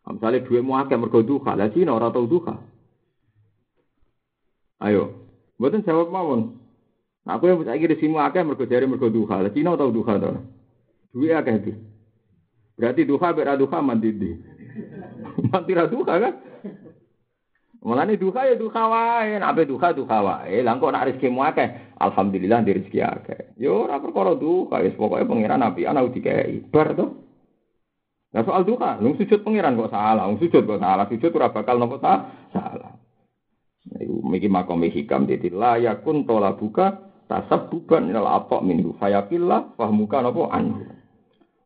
[0.05, 2.61] Misalnya duitmu akeh mergo duka, lah Cina ora tau duka.
[4.85, 5.17] Ayo,
[5.57, 6.61] mboten jawab mawon.
[7.25, 9.41] Nah, aku yang saiki rezekimu akeh mergo jare mergo duha.
[9.41, 10.45] Lah Cina tau duha to.
[11.15, 11.73] Duwe akeh iki.
[12.75, 14.31] Berarti duha ra duha mandi di.
[15.55, 16.35] Ra duha kan?
[17.85, 20.59] Mulane duha ya duha wae, nek duha duha wae.
[20.65, 21.69] Lah kok nek rezeki akeh,
[22.03, 23.41] alhamdulillah di rezeki akeh.
[23.61, 26.65] Yo ora perkara duha, wis pokoke pangeran api ana dikei.
[26.67, 27.07] Bar to.
[28.35, 31.79] Nah soal duha, lu sujud pangeran kok salah, lu sujud kok salah, sujud ora bakal
[31.79, 32.01] nopo?
[32.03, 32.99] Salah.
[34.01, 40.49] Iku miki makom hikam dadi layakun tola buka tasabbuban ilal atok minhu fayakillah fahmuka nopo
[40.49, 40.89] anhu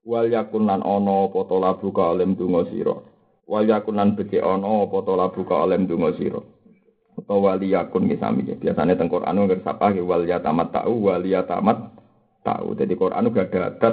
[0.09, 2.96] wal yakun lan ana apa to labu ka alim donga sira?
[3.44, 6.40] Wal yakun lan becik ana apa to labu ka alim donga sira?
[7.18, 11.26] Utawa wali yakun ki sami biasane teng Quran nggih sapa ki wal yatamat tau wal
[11.26, 11.78] yatamat
[12.46, 12.78] tau.
[12.78, 13.90] Dadi Quran gak ada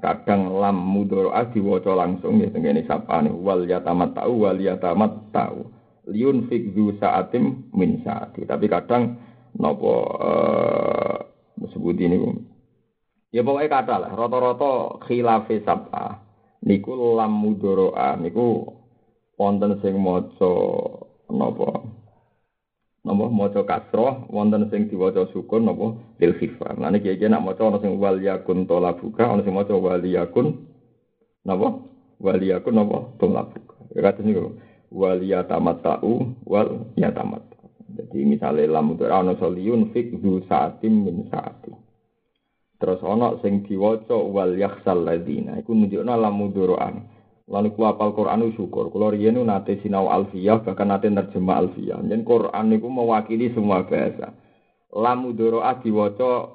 [0.00, 3.28] kadang lam mudhara diwaca langsung ya tengene sapane.
[3.28, 5.68] Wal yatamat tau wal yatamat tau.
[6.08, 8.48] Liun fikdu saatim min saati.
[8.48, 9.20] Tapi kadang
[9.60, 9.92] nopo
[10.24, 11.16] eh
[11.60, 12.16] disebut ini
[13.34, 16.22] Ya pokoknya kata lah, rata-rata khilafe sab'a.
[16.62, 18.62] Niku lam mudoro'a, niku
[19.34, 20.54] wonten sing maca
[21.34, 21.82] napa?
[23.02, 26.78] Napa maca kasroh, wonten sing diwaca sukun napa bil khifah.
[26.78, 30.70] Lan iki iki nak maca ana sing wal yakun talabuka, ana sing maca wal yakun
[31.42, 31.82] napa?
[32.70, 32.98] Napa?
[33.18, 33.76] Talabuka.
[33.98, 34.54] Ya kata niku
[34.94, 37.42] wal yatamatau wal yatamat.
[37.98, 41.63] Jadi misalnya lam mudoro'a ana soliyun fik saatim min saatim.
[42.84, 45.56] Terus ana sing diwaca wal yakhsal ladina.
[45.56, 47.08] Iku nunjukna lamu duroan.
[47.48, 48.92] Lalu ku apal Quran syukur.
[48.92, 52.04] Kulo riyen nate sinau alfiyah bahkan nate nerjemah alfiyah.
[52.04, 54.36] Jen Quran niku mewakili semua bahasa.
[54.92, 56.52] Lamu duroa diwaca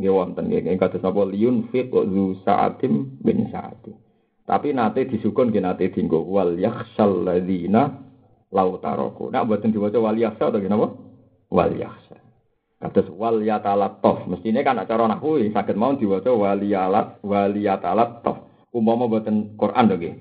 [0.00, 3.92] nggih wonten nggih kados napa liyun fit zu saatim bin saati.
[4.48, 7.92] Tapi nate disukun nggih nate dinggo wal yakhsal ladina
[8.56, 9.28] lau taroku.
[9.28, 10.96] Nak buatin diwaca wal yakhsa atau napa?
[11.52, 12.07] Wal yakhsa.
[12.78, 14.30] Kados wal yatalattaf.
[14.30, 18.46] Mestine kan cara nahwu saged mau diwaca wal yalat wal yatalattaf.
[18.70, 20.14] Umpama boten Quran to nggih.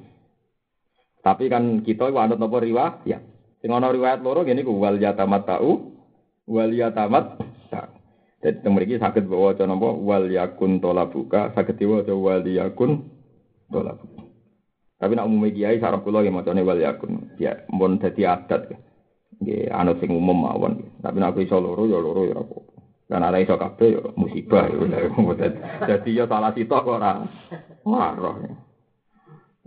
[1.22, 3.05] Tapi kan kita iku anut napa riwayat?
[3.05, 3.22] Ya.
[3.62, 5.93] Sing ana riwayat loro ngene iku wal yatamatau
[6.49, 7.38] wal yatamat.
[8.38, 13.05] Jadi teng mriki saged waca napa wal yakun tolabuka saged diwaca wal yakun.
[14.97, 17.38] Tapi nak umum kiai sarap kula nggih macane wal yakun.
[17.38, 18.86] Ya mun dadi adat.
[19.38, 20.97] Nggih anut sing umum mawon.
[21.01, 22.57] Tapi nek iso loro ya loro ya apa.
[23.07, 25.07] Kan ana iso kabeh ya musibah ya.
[25.88, 27.21] Dadi ya salah sitok ora.
[27.85, 28.35] Waroh.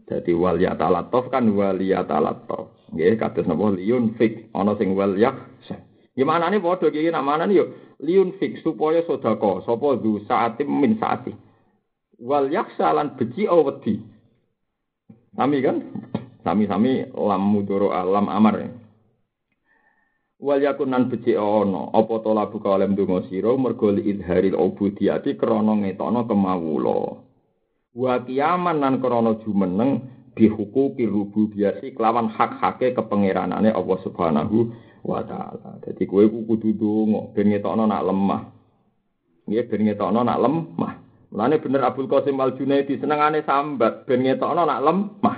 [0.04, 2.90] Dadi wal ya kan wal ya talatof.
[2.90, 5.14] Nggih kados napa liun fik ana sing wal.
[6.10, 7.64] Gimana nih bodoh gini nak mana nih yo
[8.02, 11.30] liun fik supaya sodako sopo du saatim min saati
[12.18, 14.10] wal yaksa lan beci awedi
[15.30, 15.78] Sami kan?
[16.42, 18.54] Sami-sami lam mudoro alam amar.
[18.58, 18.68] Ya.
[20.40, 25.76] Wal yakunan becik ana apa to labu ka oleh ndonga sira mergo idharil ubudiyati krana
[25.76, 27.20] ngetono kemawula.
[27.92, 30.00] Wa kiaman nan krana jumeneng
[30.32, 34.72] bihukuki rububiyati kelawan hak-hake kepengeranane Allah Subhanahu
[35.04, 35.76] wa taala.
[35.84, 38.42] Dadi kowe kudu ndonga ben ngetokno nak lemah.
[39.44, 40.92] Nggih ben ngetokno nak lemah.
[41.36, 45.36] Mulane bener Abdul Qasim Al Junaidi senengane sambat ben ngetokno nak lemah.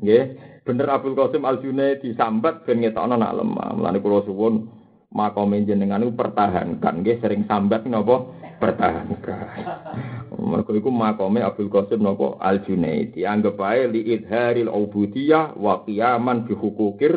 [0.00, 0.24] Nggih,
[0.68, 3.72] bener Abdul Qasim Al Junaidi sambat ben ngetokno nak lemah.
[3.72, 4.68] Mulane kula suwun
[5.08, 8.28] makome jenengan niku pertahankan nggih sering sambat napa
[8.60, 9.48] pertahankan.
[10.52, 16.44] Mergo iku makome Abdul Qasim napa Al Junaidi anggap ae li idharil ubudiyah wa qiyaman
[16.44, 17.16] bi hukukir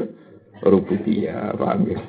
[0.64, 1.52] rububiyah.
[1.60, 2.00] Paham ya?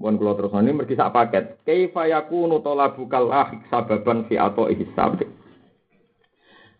[0.00, 1.44] Mohon kalau terus ini mergi sak paket.
[1.68, 5.20] Kaifa yakunu talabukal ahik sababan fi ato ihsab.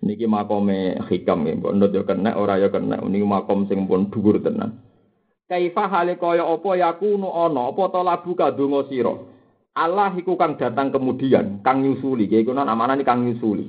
[0.07, 3.03] Niki makome hikam ya, mbok ndot yo kena ora yo kena.
[3.03, 4.79] Niki makom sing pun dhuwur tenan.
[5.51, 9.15] Kaifa hale kaya apa yakunu ana apa talabuka donga sira.
[9.77, 12.31] Allah iku kang datang kemudian, kang nyusuli.
[12.31, 13.69] Iku nang amanane kang nyusuli.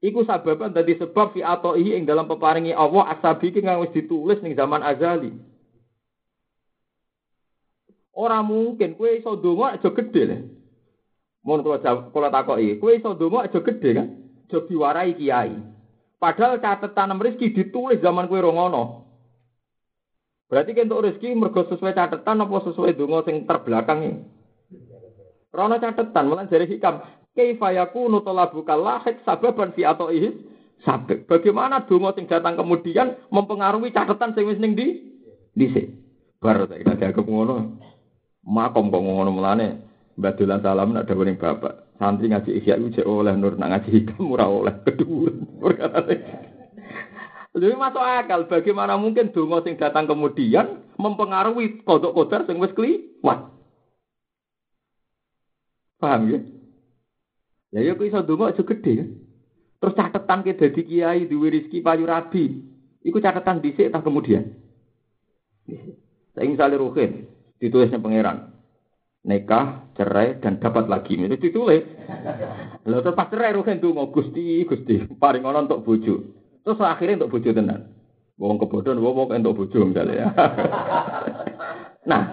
[0.00, 4.40] Iku sababan dadi sebab fi ato ing dalam peparingi Allah asabi ki kang wis ditulis
[4.40, 5.32] ning zaman azali.
[8.16, 10.36] Ora mungkin kowe iso donga aja gedhe lho.
[11.40, 11.80] Mun kula
[12.12, 14.08] kula takoki, kowe iso donga aja gedhe kan?
[14.50, 15.54] Aja diwarai kiai.
[16.18, 18.82] Padahal catatan rezeki ditulis zaman kowe ora ngono.
[20.50, 24.18] Berarti untuk rezeki mergo sesuai catatan apa sesuai donga sing terbelakang iki.
[25.54, 26.98] Rono catatan malah dari hikam.
[27.30, 30.28] Kaifa yakunu talabuka lahik sababan fi atoihi
[30.82, 31.30] sabab.
[31.30, 35.14] Bagaimana donga sing datang kemudian mempengaruhi catatan sing wis ning di
[35.54, 35.94] dhisik.
[36.42, 37.78] Bar tak ada ngono.
[38.40, 39.68] makom kok ngono mulane
[40.16, 41.89] Mbak Dolan salam nak dawuh bapak.
[42.00, 45.44] Santri ngaji ihya iku oleh nur nak ngaji hikam ora oleh keduren.
[47.52, 53.52] Lebih masuk akal bagaimana mungkin donga sing datang kemudian mempengaruhi kodok kodar sing wis kliwat.
[56.00, 56.40] Paham ya?
[57.76, 59.06] Ya yo iso donga aja gede ya.
[59.84, 62.64] Terus catatan ke dadi kiai duwe rezeki payu rabi.
[63.04, 64.56] Iku catatan dhisik tak kemudian.
[66.32, 67.28] Saya ingin ruhin,
[67.60, 68.49] ditulisnya pangeran
[69.24, 71.16] nikah cerai dan dapat lagi.
[71.16, 71.84] Itu ditulis.
[72.88, 76.14] Lalu terus pas cerai rugen tuh mau gusti gusti paling orang untuk bojo.
[76.64, 77.80] Terus akhirnya untuk bojo tenan.
[78.40, 80.26] Wong kebodohan wong untuk bojo misalnya ya.
[82.00, 82.24] Nah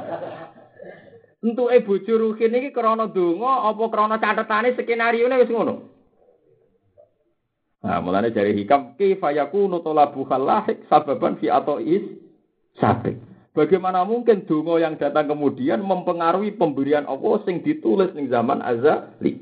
[1.43, 5.75] untuk e bojo ini krono dungo apa krono catatane skenario ini wis ngono?
[7.77, 12.03] Nah, mulanya dari hikam, kifayaku nutolabu halahik sababan fi atau is
[12.81, 13.15] sabik.
[13.57, 19.41] Bagaimana mungkin donga yang datang kemudian mempengaruhi pemberian Allah sing ditulis ning zaman azali.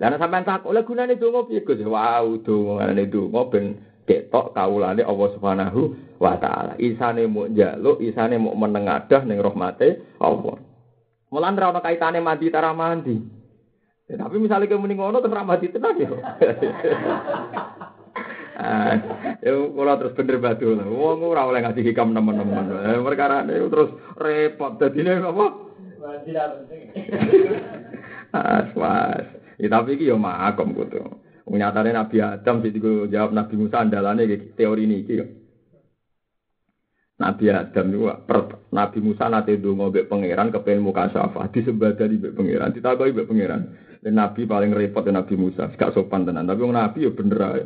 [0.00, 1.60] Dan sampean tak oleh gunane donga piye?
[1.84, 3.76] Wow, dongane donga ben
[4.08, 5.80] ketok kawulane Allah Subhanahu
[6.16, 6.72] wa taala.
[6.80, 10.56] Isane mau njaluk, isane mau menengadah ning rahmate Allah.
[11.28, 13.20] Mulan ra ono kaitane mandi tara mandi.
[14.08, 16.08] Ya, tapi misalnya kamu ngono terus ra mandi tenan ya.
[18.52, 18.92] Ah,
[19.40, 20.76] ya kula terus bener batu.
[20.76, 22.68] Wong ora oleh ngasih hikam teman-teman.
[22.84, 25.46] Eh, perkara ini terus repot dadine apa?
[28.32, 29.28] Ah, was.
[29.56, 31.00] Ya tapi iki yo makom kudu.
[31.52, 32.80] Nyatane Nabi Adam sing
[33.12, 34.24] jawab Nabi Musa andalane
[34.56, 35.20] teori ini iki
[37.20, 38.08] Nabi Adam itu
[38.72, 43.62] Nabi Musa nate ndonga mbek pangeran kepen muka syafa disembadani mbek pangeran ditakoki mbek pangeran
[44.02, 46.42] Dan Nabi paling repot dan Nabi Musa, gak sopan tenan.
[46.42, 47.62] Tapi Nabi ya bener ae.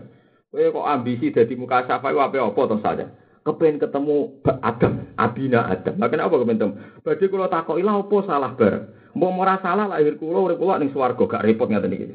[0.51, 3.07] Kowe kok ambisi dadi muka syafa iku apa-apa to saja.
[3.47, 5.95] Kepen ketemu Adam, Abina Adam.
[6.03, 6.75] Lah kenapa kepen ketemu?
[7.03, 8.85] Badhe kula takoki lha apa salah bareng.
[9.15, 12.07] Mbok ora salah lahir kula urip kula ning swarga gak repot ngaten iki.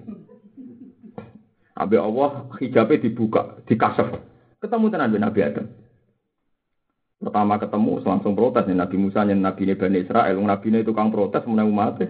[1.71, 4.11] Abi Allah hijabe dibuka, dikasef.
[4.61, 5.65] Ketemu tenan Nabi Adam.
[7.21, 11.45] Pertama ketemu langsung protes nih Nabi Musa nih Nabi Bani Israel, Nabi ini tukang protes
[11.45, 12.01] mengenai umat.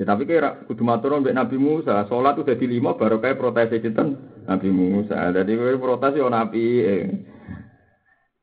[0.00, 3.68] Ya tapi kira kudu matur mbek Nabi Musa, salat udah di lima baru kayak protes
[3.84, 4.16] sinten
[4.48, 5.28] Nabi Musa.
[5.28, 6.64] Jadi kowe protes yo Nabi.
[6.80, 7.04] Eh.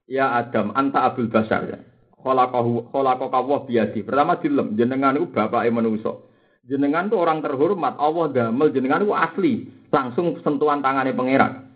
[0.06, 1.82] Ya Adam, anta Abdul Basar ya.
[2.22, 4.06] Khalaqahu khalaqaka wa biadi.
[4.06, 6.22] Pertama dilem jenengan itu bapake manusa.
[6.62, 9.54] Jenengan itu orang terhormat, Allah damel jenengan itu asli,
[9.90, 11.74] langsung sentuhan tangannya pangeran.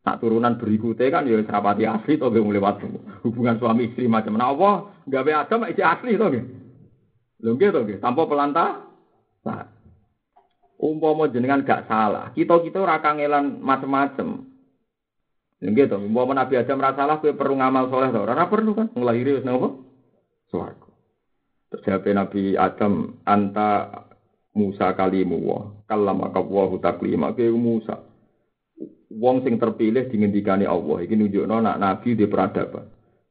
[0.00, 2.80] Tak turunan berikutnya kan ya serapati asli toh gue lewat
[3.28, 4.74] hubungan suami istri macam mana Allah
[5.04, 6.32] gawe Adam itu asli toh
[7.40, 8.84] Lho nggih to nggih, tanpa pelantah.
[9.44, 9.66] Nah.
[10.80, 14.48] Umpama jenengan gak salah, kita-kita ora kangelan macem-macem.
[15.60, 18.72] Lho nggih to, umpama Nabi Adam ora salah kowe perlu ngamal soleh to, ora perlu
[18.72, 19.76] kan nglahiri wis napa?
[20.48, 20.90] Swarga.
[21.70, 23.70] Terjawab Nabi Adam anta
[24.50, 28.02] Musa kalimu wa kallama kawahu taklima ke Musa.
[29.10, 32.86] Wong sing terpilih dingendikani Allah iki nunjukno nak nabi di peradaban.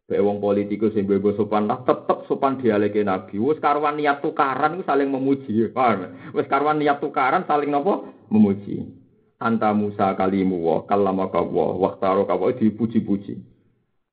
[0.10, 3.38] Baik wong politikus sing bebo sopan lah, tetep sopan dialeke Nabi.
[3.38, 5.70] Wes karuan niat tukaran itu saling memuji.
[5.70, 6.34] Paham?
[6.34, 8.10] Wes karuan niat tukaran saling nopo?
[8.34, 8.90] Memuji.
[9.38, 13.38] Anta Musa kalimu wa kallama kawa waqtaro kawa dipuji-puji.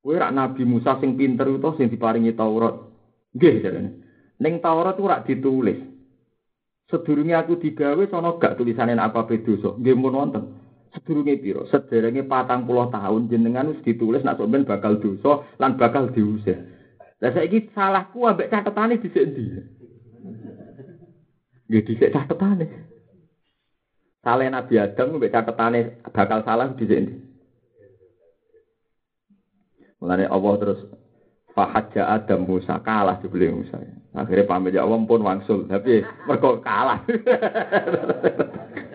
[0.05, 2.77] Kowe rak Nabi Musa sing pinter itu sing diparingi Taurat.
[3.33, 3.91] Nggih jarene.
[4.37, 5.81] Ning Taurat ora ditulis.
[6.93, 9.75] Sedurunge aku digawe sono gak tulisane apa dosa.
[9.81, 10.45] Nggih mun wonten.
[10.97, 11.69] Sedurunge piro?
[11.69, 16.57] Sederenge patang puluh tahun jenengan wis ditulis nak sampean bakal dosa lan bakal diusir.
[17.21, 19.45] Lah saiki salahku ambek catetane dhisik endi?
[21.69, 22.67] Nggih dhisik catetane.
[24.25, 27.15] Salah Nabi Adam ambek catetane bakal salah dhisik endi?
[30.01, 30.81] Mulane Allah terus
[31.57, 33.81] Fahadja Adam Musa kalah dibeli Musa.
[34.13, 37.01] Akhirnya pamit ya Allah pun wangsul, tapi mereka kalah.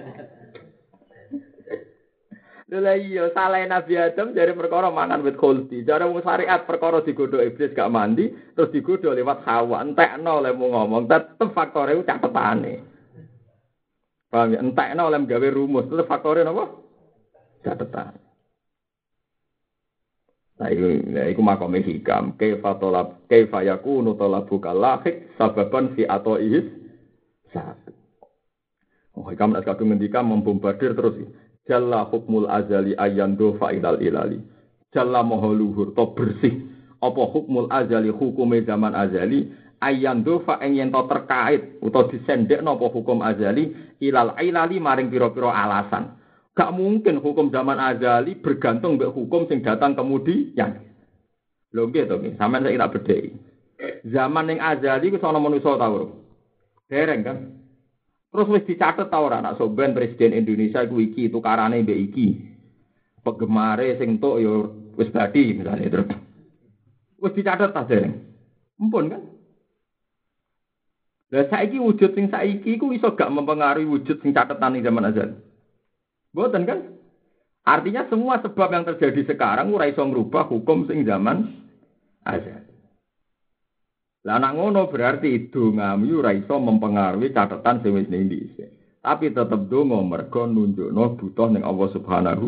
[2.72, 5.84] Lha iya salah Nabi Adam dari perkara mangan wit khuldi.
[5.84, 9.84] Cara wong syariat perkara digodho iblis gak mandi terus digodho lewat Hawa.
[9.84, 12.80] Entekno oleh mau ngomong tetep faktore ku catetane.
[14.32, 14.64] Paham ya?
[14.64, 16.64] Entekno oleh gawe rumus tetep faktore napa?
[17.60, 18.16] Catetan.
[20.62, 22.40] Nah, iku, nah, iku makome hikam.
[22.40, 26.70] Kaifa tolab, kaifa yakunu talabu kalahik sababan fi atau ihis
[27.52, 27.98] sabit.
[29.12, 31.20] Oh, hikam nak kadung ngendika membombardir terus.
[31.72, 34.44] Jalla hukmul azali ayando fa'ilal ilali.
[34.92, 36.68] Jalla moho luhur to bersih.
[37.00, 39.48] Apa hukmul azali hukume zaman azali
[39.80, 43.72] ayando fa ing yen terkait utawa disendekno apa hukum azali
[44.04, 46.20] ilal ilali maring pira-pira alasan.
[46.52, 50.84] Gak mungkin hukum zaman azali bergantung mbek hukum sing datang kemudian.
[51.72, 53.30] Lho nggih to nggih, sampeyan saiki tak bedheki.
[54.12, 55.88] Zaman ning azali ku ana manusa ta
[56.92, 57.61] Dereng kan?
[58.32, 62.28] Terus wis dicatet ta ora nak soben presiden Indonesia iku iki tukarane mbek iki.
[63.22, 64.56] Pegemare sing entuk ya
[64.96, 66.10] wis badi misalnya terus.
[67.20, 68.16] Wis dicatet ta dereng.
[68.80, 69.22] Mumpun kan?
[71.32, 75.30] Lah saiki wujud sing saiki iku iso gak mempengaruhi wujud sing catetan ning zaman azal.
[76.32, 76.80] Boten kan?
[77.68, 81.52] Artinya semua sebab yang terjadi sekarang ora iso ngrubah hukum sing zaman
[82.24, 82.71] azal.
[84.22, 88.30] Lah anak ngono berarti dongamu ora iso mempengaruhi catatan sing wis ning
[89.02, 92.48] Tapi tetep donga mergo nunjukno butuh ning Allah Subhanahu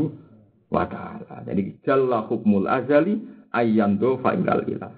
[0.69, 1.41] wa taala.
[1.49, 3.17] Jadi jalla hukmul azali
[3.49, 4.93] ayyando fa'ilal ilah.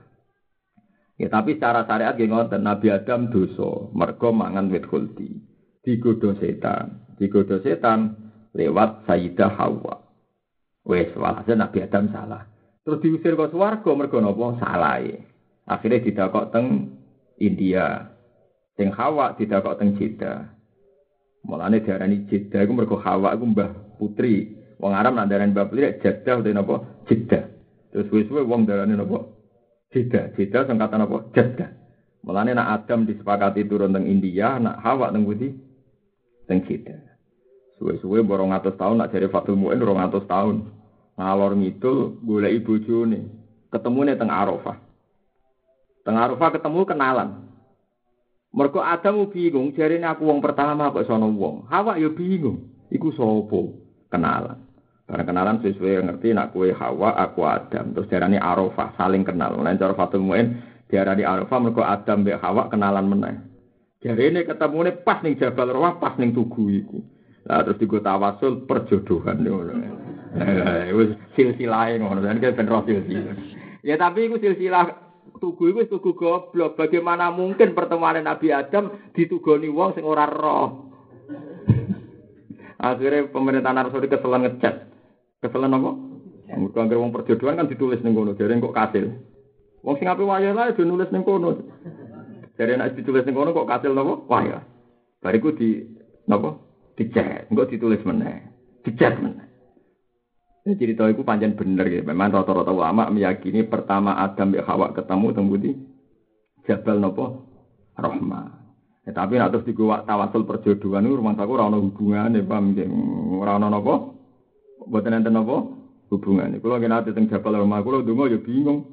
[1.15, 5.32] Ya tapi secara syariat nggih ngoten Nabi Adam dosa mergo mangan wit khuldi.
[5.80, 7.15] Digodho setan.
[7.15, 8.19] Digodho setan
[8.51, 9.95] lewat Sayyidah Hawa.
[10.84, 12.43] Wes walhasil Nabi Adam salah.
[12.84, 14.59] Terus diusir ke swarga mergo napa?
[14.59, 14.99] Salah.
[15.66, 16.93] Akhirnya didakok teng
[17.41, 18.13] India.
[18.78, 20.53] Sing Hawa didakok teng Jeddah.
[21.45, 24.53] Mulane diarani Jeddah iku mergo Hawa iku mbah putri.
[24.78, 26.76] Wong Arab nak darani mbah putri Jeddah utawa napa?
[27.09, 27.43] Jeddah.
[27.89, 29.26] Terus wis-wis wong darani napa?
[29.89, 30.38] Jeddah.
[30.38, 31.18] Jeddah singkatan apa?
[31.34, 31.70] Jeddah.
[32.26, 35.49] Mulane nak Adam disepakati turun teng India, nak Hawa teng pundi?
[36.45, 37.01] Teng Jeddah.
[37.82, 40.72] Suwe-suwe borong atus tahun nak jari Fatul Mu'in rong atus tahun.
[41.16, 43.28] Ngalor ngidul golek bojone.
[43.72, 44.84] Ketemune teng Arafah.
[46.06, 47.30] Teng Arafah ketemu kenalan.
[48.53, 51.68] Mergo Adam bingung, jarine aku wong pertama kok sono wong.
[51.68, 53.60] Hawa ya bingung, iku sapa?
[54.14, 54.64] Kenalan.
[55.10, 57.97] Karena kenalan sesuai ngerti nak kue Hawa, aku Adam.
[57.97, 59.58] Terus jarane Arafah saling kenal.
[59.58, 63.36] Mulane cara Fatul Muin diarani Arafah mergo Adam mbek Hawa kenalan meneh.
[64.06, 67.01] Jarene ketemune pas ning Jabal Rawah, pas ning Tugu iku.
[67.45, 69.45] Lah terus digo tawasul perjodohan.
[70.36, 73.36] Eh, Wis silsilahe ngono, kan ben roh silsilah.
[73.86, 75.05] Ya tapi iku silsilah
[75.39, 76.79] tugu iku tugu goblok.
[76.79, 80.91] Bagaimana mungkin pertemuan Nabi Adam ditugoni wong sing ora roh?
[82.79, 84.75] Akhirnya pemerintahan Arab keselan ngecat.
[85.41, 85.91] Keselan apa?
[86.55, 89.05] Mergo anggere wong perjodohan kan ditulis ning kono, jare kok kasil.
[89.81, 91.57] Wong sing ape wayah lae do nulis ning kono.
[92.55, 94.13] Jare nek ditulis ning kono kok kasil napa?
[94.29, 94.61] Wayah.
[95.25, 95.81] Bariku di
[96.29, 96.53] napa?
[96.95, 98.45] Dicek, engko ditulis meneh.
[98.86, 99.55] Dicek meneh.
[100.66, 102.01] Ya, cerita itu panjang bener ya.
[102.01, 105.72] Memang rata-rata ulama meyakini pertama Adam dan Hawa ketemu temu di
[106.66, 107.26] Jabal Nopo
[107.93, 108.66] Rahma.
[109.05, 112.89] Ya, tapi nak terus digawa tawasul perjodohan itu rumah aku rano hubungan ya paham ya.
[113.45, 113.93] Rano nopo?
[114.89, 115.86] Buat nanti nopo?
[116.09, 116.57] Hubungan.
[116.57, 118.89] Kalau nggak nanti teng Jabal Rahma, kalau dungo ya bingung.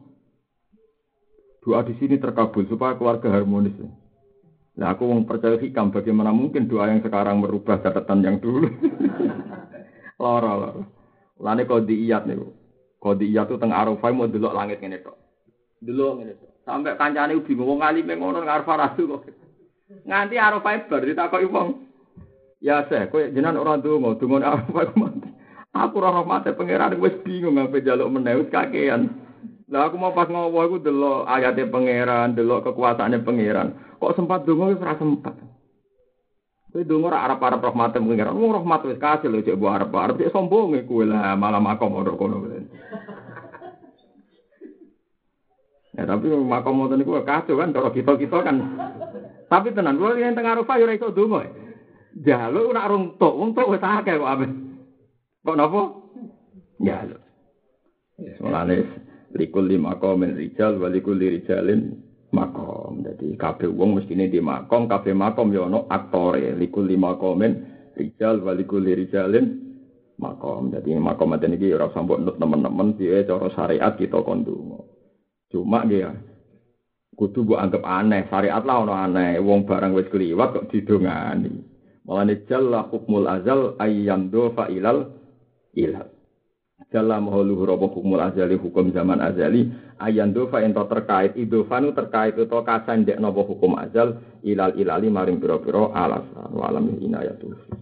[1.65, 3.73] Doa di sini terkabul supaya keluarga harmonis.
[4.77, 8.69] Nah aku mau percaya hikam bagaimana mungkin doa yang sekarang merubah catatan yang dulu.
[10.21, 11.02] loro.
[11.43, 12.55] Lane kodiyat niku.
[13.03, 15.19] Kodiyat itu teng Arafah mau delok langit ngene tok.
[15.83, 16.51] Delok ngene tok.
[16.63, 19.27] Sampai kancane bingung wong alime ngono nang Arafah kok.
[20.07, 21.69] Nganti Arafah bar ditakoki wong.
[22.63, 25.29] Ya seh, kowe jenengan ora ndonga, donga Arafah ku mati.
[25.75, 29.11] Aku ora rahmate pangeran wis bingung ngape jaluk meneh wis kakean.
[29.67, 33.75] Lah aku mau pas ngowo iku delok ayate pangeran, delok kekuasaane pangeran.
[33.99, 35.35] Kok sempat donga wis ora sempat.
[36.73, 38.33] Kowe donga ora arep-arep rahmate pangeran.
[38.33, 42.17] Wong rahmat wis kasih lho cek mbok arep-arep cek sombong kowe lah malah makom ora
[42.17, 42.41] kono.
[45.93, 48.57] Ya tapi makom ngoten niku kacau kan kalau kita-kita kan.
[49.53, 51.45] Tapi tenan kulo yen teng Arafah yo ora iso donga.
[52.17, 54.47] Jaluk ora rung tok, wong tok wis akeh kok ape.
[55.45, 55.83] Kok napa?
[56.81, 57.21] Jaluk.
[58.17, 58.89] Ya mulane
[59.37, 59.93] likul lima
[60.33, 61.93] rijal walikul rijalin
[62.33, 63.05] makom.
[63.05, 66.57] Jadi kabeh wong mestine di makom, kabeh makom ya ono aktore.
[66.57, 67.53] Likul lima komen
[67.95, 69.47] rijal walikul rijalin
[70.19, 70.73] makom.
[70.73, 74.89] Jadi makom ada niki ora sampo nut teman-teman piye cara syariat kita kondungo.
[75.53, 76.13] Cuma nggih ya
[77.13, 79.37] kudu mbok anggap aneh, syariat lah ono aneh.
[79.39, 81.53] Wong barang wis kliwat kok didongani.
[82.03, 85.13] Mulane jalla hukmul azal ayyam do ilal
[85.77, 86.09] ilal.
[86.93, 92.59] Dalam hulu robo hukumul azali hukum zaman azali ayan dofa ento terkait idofanu terkait itu
[92.63, 97.73] kasan dek nopo hukum azal ilal ilali maring piro piro alasan walam inayatuh